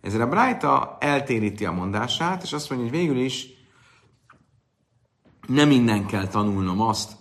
Ezzel 0.00 0.20
a 0.20 0.28
Brájta 0.28 0.96
eltéríti 1.00 1.66
a 1.66 1.72
mondását, 1.72 2.42
és 2.42 2.52
azt 2.52 2.70
mondja, 2.70 2.88
hogy 2.88 2.98
végül 2.98 3.18
is 3.18 3.46
nem 5.46 5.70
innen 5.70 6.06
kell 6.06 6.26
tanulnom 6.26 6.80
azt, 6.80 7.12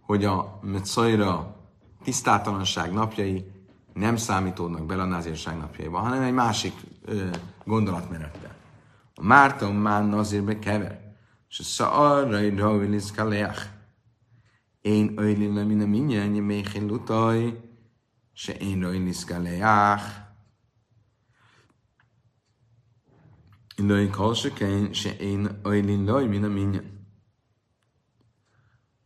hogy 0.00 0.24
a 0.24 0.58
Metszajra 0.62 1.56
tisztátalanság 2.04 2.92
napjai 2.92 3.44
nem 3.92 4.16
számítódnak 4.16 4.86
bele 4.86 5.02
a 5.02 5.06
názírság 5.06 5.56
napjaiba, 5.58 5.98
hanem 5.98 6.22
egy 6.22 6.32
másik 6.32 6.72
gondolatmenettel. 7.64 8.54
A 9.14 9.22
Márton 9.22 9.74
már 9.74 10.08
nazírbe 10.08 10.58
kever, 10.58 11.16
és 11.48 11.58
a 11.58 11.62
szarrai 11.62 12.56
rajlisz 12.56 13.10
kaleach. 13.10 13.62
Én 14.80 15.12
öjlin 15.16 15.54
le 15.54 15.64
minden 15.64 15.88
minyen, 15.88 16.30
méhén 16.30 16.86
lutaj, 16.86 17.60
se 18.32 18.52
én 18.52 18.80
rajlisz 18.80 19.24
kaleach. 19.24 20.22
Lőj 23.76 24.08
kalsökein, 24.08 24.92
se 24.92 25.16
én 25.16 25.60
öjlin 25.62 26.04
laj, 26.04 26.26
minden 26.26 26.50
minyen. 26.50 26.94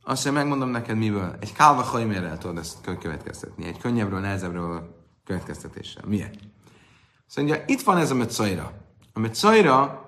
Azt 0.03 0.25
mondja, 0.25 0.43
megmondom 0.43 0.71
neked 0.71 0.97
miből. 0.97 1.37
Egy 1.41 1.53
kálva 1.53 1.83
hajmérrel 1.83 2.39
tudod 2.39 2.59
ezt 2.59 2.81
következtetni. 2.81 3.65
Egy 3.65 3.79
könnyebbről, 3.79 4.21
nehezebbről 4.21 5.07
következtetéssel. 5.25 6.05
Miért? 6.07 6.41
Mondja, 7.37 7.63
itt 7.67 7.83
van 7.83 7.97
ez 7.97 8.11
a 8.11 8.15
metszajra. 8.15 8.73
A 9.13 9.19
metszajra 9.19 10.07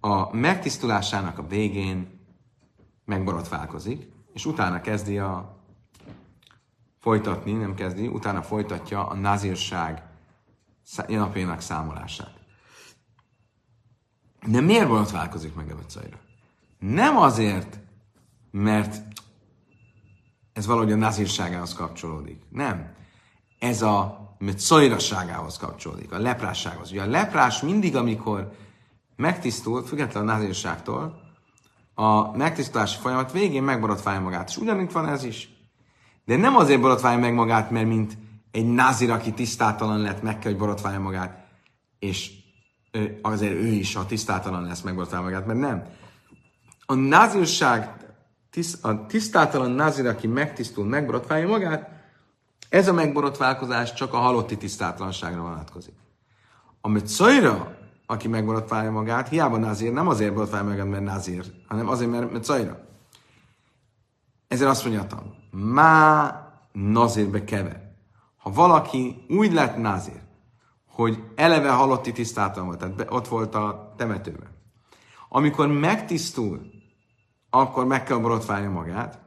a 0.00 0.36
megtisztulásának 0.36 1.38
a 1.38 1.46
végén 1.46 2.26
megborotválkozik, 3.04 4.08
és 4.32 4.46
utána 4.46 4.80
kezdi 4.80 5.18
a 5.18 5.56
folytatni, 7.00 7.52
nem 7.52 7.74
kezdi, 7.74 8.06
utána 8.06 8.42
folytatja 8.42 9.06
a 9.06 9.14
nazírság 9.14 10.02
napjának 11.08 11.60
számolását. 11.60 12.34
De 14.46 14.60
miért 14.60 14.88
borotválkozik 14.88 15.54
meg 15.54 15.70
a 15.70 15.74
metszajra? 15.74 16.18
Nem 16.78 17.16
azért, 17.16 17.78
mert 18.50 19.02
ez 20.52 20.66
valahogy 20.66 20.92
a 20.92 20.96
nazírságához 20.96 21.74
kapcsolódik. 21.74 22.42
Nem. 22.48 22.94
Ez 23.58 23.82
a 23.82 24.27
szajraságához 24.56 25.56
kapcsolódik, 25.56 26.12
a 26.12 26.18
leprássághoz. 26.18 26.90
Ugye 26.90 27.02
a 27.02 27.06
leprás 27.06 27.60
mindig, 27.60 27.96
amikor 27.96 28.52
megtisztul, 29.16 29.84
független 29.84 30.28
a 30.28 30.32
nazírságtól, 30.32 31.20
a 31.94 32.36
megtisztulási 32.36 32.98
folyamat 33.00 33.32
végén 33.32 33.62
megborotválja 33.62 34.20
magát. 34.20 34.48
És 34.48 34.56
ugyanúgy 34.56 34.92
van 34.92 35.08
ez 35.08 35.24
is. 35.24 35.48
De 36.24 36.36
nem 36.36 36.56
azért 36.56 36.80
borotválja 36.80 37.18
meg 37.18 37.34
magát, 37.34 37.70
mert 37.70 37.86
mint 37.86 38.18
egy 38.50 38.66
názir, 38.66 39.10
aki 39.10 39.32
tisztátalan 39.32 40.00
lett, 40.00 40.22
meg 40.22 40.38
kell, 40.38 40.50
hogy 40.50 40.60
borotválja 40.60 41.00
magát, 41.00 41.46
és 41.98 42.30
azért 43.22 43.54
ő 43.54 43.66
is, 43.66 43.96
a 43.96 44.06
tisztátalan 44.06 44.62
lesz, 44.62 44.80
megborotválja 44.80 45.26
magát, 45.26 45.46
mert 45.46 45.58
nem. 45.58 45.84
A 46.86 46.94
názírság 46.94 47.96
a 48.82 49.06
tisztátalan 49.06 49.70
nazir, 49.70 50.06
aki 50.06 50.26
megtisztul, 50.26 50.84
megborotválja 50.84 51.48
magát, 51.48 51.97
ez 52.68 52.88
a 52.88 52.92
megborotválkozás 52.92 53.92
csak 53.92 54.14
a 54.14 54.18
halotti 54.18 54.56
tisztátlanságra 54.56 55.40
vonatkozik. 55.40 55.94
Amit 56.80 57.06
szajra, 57.06 57.76
aki 58.06 58.28
megborotválja 58.28 58.90
magát, 58.90 59.28
hiába 59.28 59.56
nazir, 59.56 59.92
nem 59.92 60.08
azért 60.08 60.34
borotválja 60.34 60.68
magát, 60.68 60.88
mert 60.88 61.04
nazir, 61.04 61.44
hanem 61.66 61.88
azért, 61.88 62.10
mert, 62.10 62.44
szajra. 62.44 62.86
Ezért 64.48 64.70
azt 64.70 64.84
mondja 64.84 65.02
a 65.02 65.56
má 65.56 66.42
nazirbe 66.72 67.44
kever. 67.44 67.92
Ha 68.36 68.50
valaki 68.50 69.24
úgy 69.28 69.52
lett 69.52 69.76
nazir, 69.76 70.20
hogy 70.90 71.22
eleve 71.34 71.70
halotti 71.70 72.12
tisztátalan 72.12 72.66
volt, 72.66 72.78
tehát 72.78 73.06
ott 73.10 73.28
volt 73.28 73.54
a 73.54 73.94
temetőben. 73.96 74.48
Amikor 75.28 75.66
megtisztul, 75.66 76.60
akkor 77.50 77.86
meg 77.86 78.02
kell 78.02 78.16
borotválni 78.18 78.66
magát. 78.66 79.18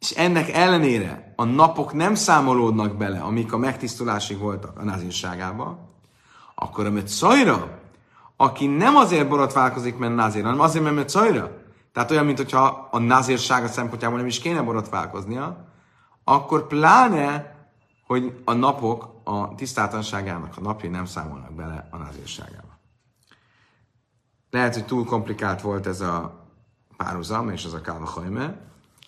És 0.00 0.10
ennek 0.10 0.48
ellenére 0.48 1.32
a 1.36 1.44
napok 1.44 1.92
nem 1.92 2.14
számolódnak 2.14 2.96
bele, 2.96 3.20
amik 3.20 3.52
a 3.52 3.56
megtisztulásig 3.58 4.38
voltak 4.38 4.78
a 4.78 4.84
názírságába, 4.84 5.78
akkor 6.54 6.86
a 6.86 7.06
szajra, 7.06 7.80
aki 8.36 8.66
nem 8.66 8.96
azért 8.96 9.28
borotválkozik, 9.28 9.96
mert 9.96 10.14
názír, 10.14 10.42
hanem 10.42 10.60
azért, 10.60 10.94
mert 10.94 11.08
szajra, 11.08 11.50
tehát 11.92 12.10
olyan, 12.10 12.24
mintha 12.24 12.88
a 12.90 12.98
názírsága 12.98 13.68
szempontjából 13.68 14.18
nem 14.18 14.26
is 14.26 14.38
kéne 14.38 14.62
borotválkoznia, 14.62 15.66
akkor 16.24 16.66
pláne, 16.66 17.56
hogy 18.06 18.40
a 18.44 18.52
napok 18.52 19.20
a 19.24 19.54
tisztátanságának 19.54 20.56
a 20.56 20.60
napjai 20.60 20.90
nem 20.90 21.04
számolnak 21.04 21.52
bele 21.52 21.88
a 21.90 21.96
názírságába. 21.96 22.78
Lehet, 24.50 24.74
hogy 24.74 24.84
túl 24.84 25.04
komplikált 25.04 25.60
volt 25.60 25.86
ez 25.86 26.00
a 26.00 26.46
párhuzam, 26.96 27.48
és 27.48 27.64
az 27.64 27.72
a 27.72 27.80
kálvahajme, 27.80 28.60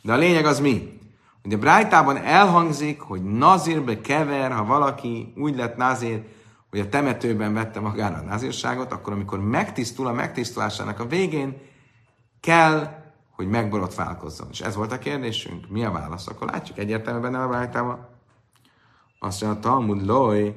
de 0.02 0.12
a 0.12 0.16
lényeg 0.16 0.44
az 0.44 0.60
mi? 0.60 0.98
Hogy 1.42 1.52
a 1.52 1.58
Brájtában 1.58 2.16
elhangzik, 2.16 3.00
hogy 3.00 3.22
nazírbe 3.22 4.00
kever, 4.00 4.52
ha 4.52 4.64
valaki 4.64 5.32
úgy 5.36 5.56
lett 5.56 5.76
nazír, 5.76 6.24
hogy 6.70 6.80
a 6.80 6.88
temetőben 6.88 7.54
vette 7.54 7.80
magára 7.80 8.16
a 8.16 8.22
nazírságot, 8.22 8.92
akkor 8.92 9.12
amikor 9.12 9.40
megtisztul 9.40 10.06
a 10.06 10.12
megtisztulásának 10.12 11.00
a 11.00 11.06
végén, 11.06 11.56
kell, 12.40 13.02
hogy 13.30 13.48
megborotválkozzon. 13.48 14.48
És 14.50 14.60
ez 14.60 14.74
volt 14.74 14.92
a 14.92 14.98
kérdésünk. 14.98 15.68
Mi 15.68 15.84
a 15.84 15.90
válasz? 15.90 16.26
Akkor 16.26 16.50
látjuk 16.50 16.78
egyértelműen 16.78 17.34
a 17.34 17.48
Brájtában. 17.48 18.08
Azt 19.18 19.42
mondja, 19.42 19.58
a 19.58 19.62
Talmud 19.62 20.06
loj, 20.06 20.54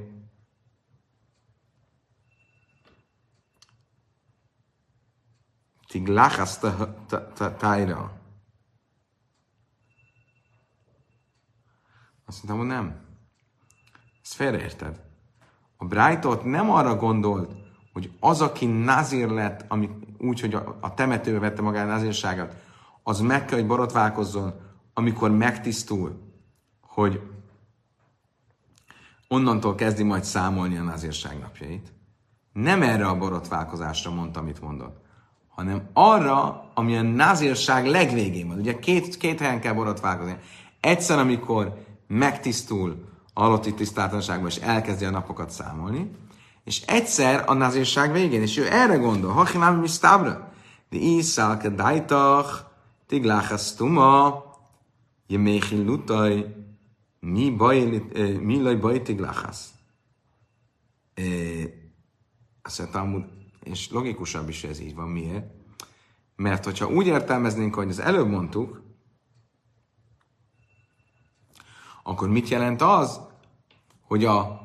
tiglachas 5.87 6.57
tájra. 7.57 8.22
Azt 12.33 12.43
mondtam, 12.43 12.67
hogy 12.67 12.75
nem. 12.75 12.95
Ezt 14.23 14.33
félreérted. 14.33 15.01
A 15.77 15.85
Brightot 15.85 16.43
nem 16.43 16.71
arra 16.71 16.95
gondolt, 16.95 17.51
hogy 17.93 18.11
az, 18.19 18.41
aki 18.41 18.65
nazír 18.65 19.27
lett, 19.27 19.65
ami, 19.67 19.89
úgy, 20.17 20.39
hogy 20.39 20.53
a, 20.53 20.77
a 20.81 20.93
temetőbe 20.93 21.39
vette 21.39 21.61
magára 21.61 21.91
nazírságát, 21.91 22.55
az 23.03 23.19
meg 23.19 23.45
kell, 23.45 23.57
hogy 23.57 23.67
borotválkozzon, 23.67 24.53
amikor 24.93 25.31
megtisztul, 25.31 26.21
hogy 26.81 27.21
onnantól 29.27 29.75
kezdi 29.75 30.03
majd 30.03 30.23
számolni 30.23 30.77
a 30.77 30.83
nazírság 30.83 31.39
napjait. 31.39 31.93
Nem 32.53 32.81
erre 32.81 33.07
a 33.07 33.17
borotválkozásra 33.17 34.11
mondta, 34.11 34.39
amit 34.39 34.61
mondott 34.61 35.01
hanem 35.55 35.89
arra, 35.93 36.69
ami 36.73 36.97
a 36.97 37.01
názírság 37.01 37.85
legvégén 37.85 38.47
van. 38.47 38.57
Ugye 38.57 38.79
két, 38.79 39.17
két 39.17 39.39
helyen 39.39 39.59
kell 39.59 39.73
borotválkozni. 39.73 40.37
Egyszer, 40.79 41.19
amikor 41.19 41.83
megtisztul 42.13 43.03
a 43.33 43.41
halotti 43.41 43.73
tisztátalanságban, 43.73 44.47
és 44.47 44.57
elkezdi 44.57 45.05
a 45.05 45.09
napokat 45.09 45.49
számolni, 45.49 46.11
és 46.63 46.81
egyszer 46.81 47.43
a 47.47 47.53
názírság 47.53 48.11
végén, 48.11 48.41
és 48.41 48.57
ő 48.57 48.67
erre 48.71 48.95
gondol, 48.95 49.31
hachinám 49.31 49.79
mi 49.79 49.87
sztábra, 49.87 50.51
de 50.89 50.97
iszál 50.97 51.57
ke 51.57 51.69
dajtach, 51.69 52.71
tigláchasz 53.07 53.75
tuma, 53.75 54.43
je 55.27 55.37
méhi 55.37 55.83
lutaj, 55.83 56.55
mi 57.19 57.49
baj, 57.49 58.03
eh, 58.13 58.39
mi 58.39 58.61
laj 58.61 58.75
baj 58.75 59.01
tigláchasz. 59.01 59.71
Eh, 61.13 61.63
azt 62.61 62.89
és 63.63 63.91
logikusabb 63.91 64.49
is 64.49 64.63
ez 64.63 64.79
így 64.79 64.95
van. 64.95 65.09
Miért? 65.09 65.45
Mert 66.35 66.65
hogyha 66.65 66.87
úgy 66.87 67.07
értelmeznénk, 67.07 67.75
hogy 67.75 67.89
az 67.89 67.99
előbb 67.99 68.27
mondtuk, 68.27 68.81
akkor 72.03 72.29
mit 72.29 72.47
jelent 72.47 72.81
az, 72.81 73.19
hogy 74.07 74.25
a, 74.25 74.61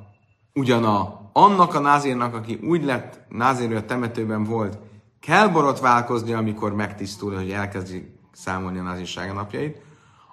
ugyan 0.54 0.84
a, 0.84 1.30
annak 1.32 1.74
a 1.74 1.80
názírnak, 1.80 2.34
aki 2.34 2.54
úgy 2.54 2.84
lett 2.84 3.20
názírő 3.28 3.76
a 3.76 3.84
temetőben 3.84 4.44
volt, 4.44 4.78
kell 5.20 5.48
borotválkozni, 5.48 6.32
amikor 6.32 6.74
megtisztul, 6.74 7.34
hogy 7.34 7.50
elkezdi 7.50 8.18
számolni 8.32 8.78
a 8.78 8.82
názírsága 8.82 9.32
napjait, 9.32 9.80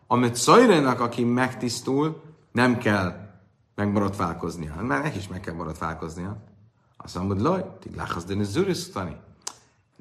amit 0.07 0.35
Szajrénak, 0.35 0.99
aki 0.99 1.23
megtisztul, 1.23 2.21
nem 2.51 2.77
kell 2.77 3.25
megborotválkoznia, 3.75 4.75
mert 4.81 5.03
neki 5.03 5.17
is 5.17 5.27
meg 5.27 5.39
kell 5.39 5.53
borotválkoznia. 5.53 6.37
Azt 6.97 7.17
mondod, 7.17 7.41
laj, 7.41 7.65
tigláchasz, 7.79 8.25
de. 8.25 9.17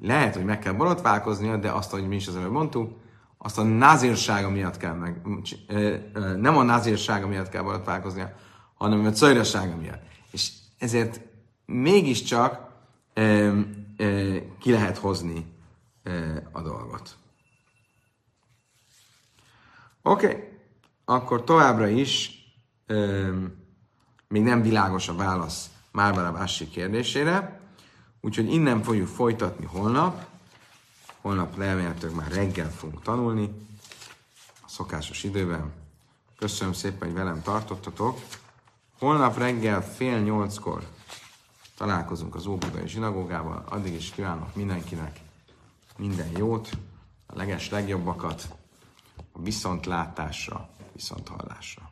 Lehet, 0.01 0.35
hogy 0.35 0.45
meg 0.45 0.59
kell 0.59 0.73
borotválkoznia, 0.73 1.57
de 1.57 1.71
azt, 1.71 1.91
hogy 1.91 2.07
mi 2.07 2.15
is 2.15 2.27
az 2.27 2.35
előbb 2.35 2.51
mondtuk, 2.51 2.91
azt 3.45 3.57
a 3.57 3.63
názírsága 3.63 4.49
miatt 4.49 4.77
kell 4.77 4.93
meg, 4.93 5.21
nem 6.37 6.57
a 6.57 6.63
názírsága 6.63 7.27
miatt 7.27 7.49
kell 7.49 7.61
borotválkoznia, 7.61 8.35
hanem 8.73 9.05
a 9.05 9.11
cajrasága 9.11 9.75
miatt. 9.75 10.01
És 10.31 10.51
ezért 10.77 11.21
mégiscsak 11.65 12.71
e, 13.13 13.21
e, 13.21 13.53
ki 14.59 14.71
lehet 14.71 14.97
hozni 14.97 15.45
a 16.51 16.61
dolgot. 16.61 17.15
Oké, 20.01 20.25
okay. 20.25 20.43
akkor 21.05 21.43
továbbra 21.43 21.87
is 21.87 22.31
még 24.27 24.43
nem 24.43 24.61
világos 24.61 25.07
a 25.07 25.15
válasz 25.15 25.69
Márbara 25.91 26.31
Bássi 26.31 26.69
kérdésére. 26.69 27.59
Úgyhogy 28.21 28.53
innen 28.53 28.83
fogjuk 28.83 29.07
folytatni 29.07 29.65
holnap. 29.65 30.25
Holnap 31.25 31.57
remélhetőleg 31.57 32.15
már 32.15 32.31
reggel 32.31 32.71
fogunk 32.71 33.01
tanulni, 33.01 33.49
a 34.65 34.69
szokásos 34.69 35.23
időben. 35.23 35.71
Köszönöm 36.37 36.73
szépen, 36.73 37.07
hogy 37.07 37.17
velem 37.17 37.41
tartottatok. 37.41 38.19
Holnap 38.99 39.37
reggel 39.37 39.83
fél 39.83 40.19
nyolckor 40.19 40.87
találkozunk 41.77 42.35
az 42.35 42.45
Óbudai 42.45 42.87
zsinagógával. 42.87 43.65
Addig 43.69 43.93
is 43.93 44.09
kívánok 44.09 44.55
mindenkinek 44.55 45.19
minden 45.97 46.37
jót, 46.37 46.69
a 47.25 47.35
leges 47.35 47.69
legjobbakat, 47.69 48.55
a 49.31 49.41
viszontlátásra, 49.41 50.69
viszonthallásra. 50.93 51.91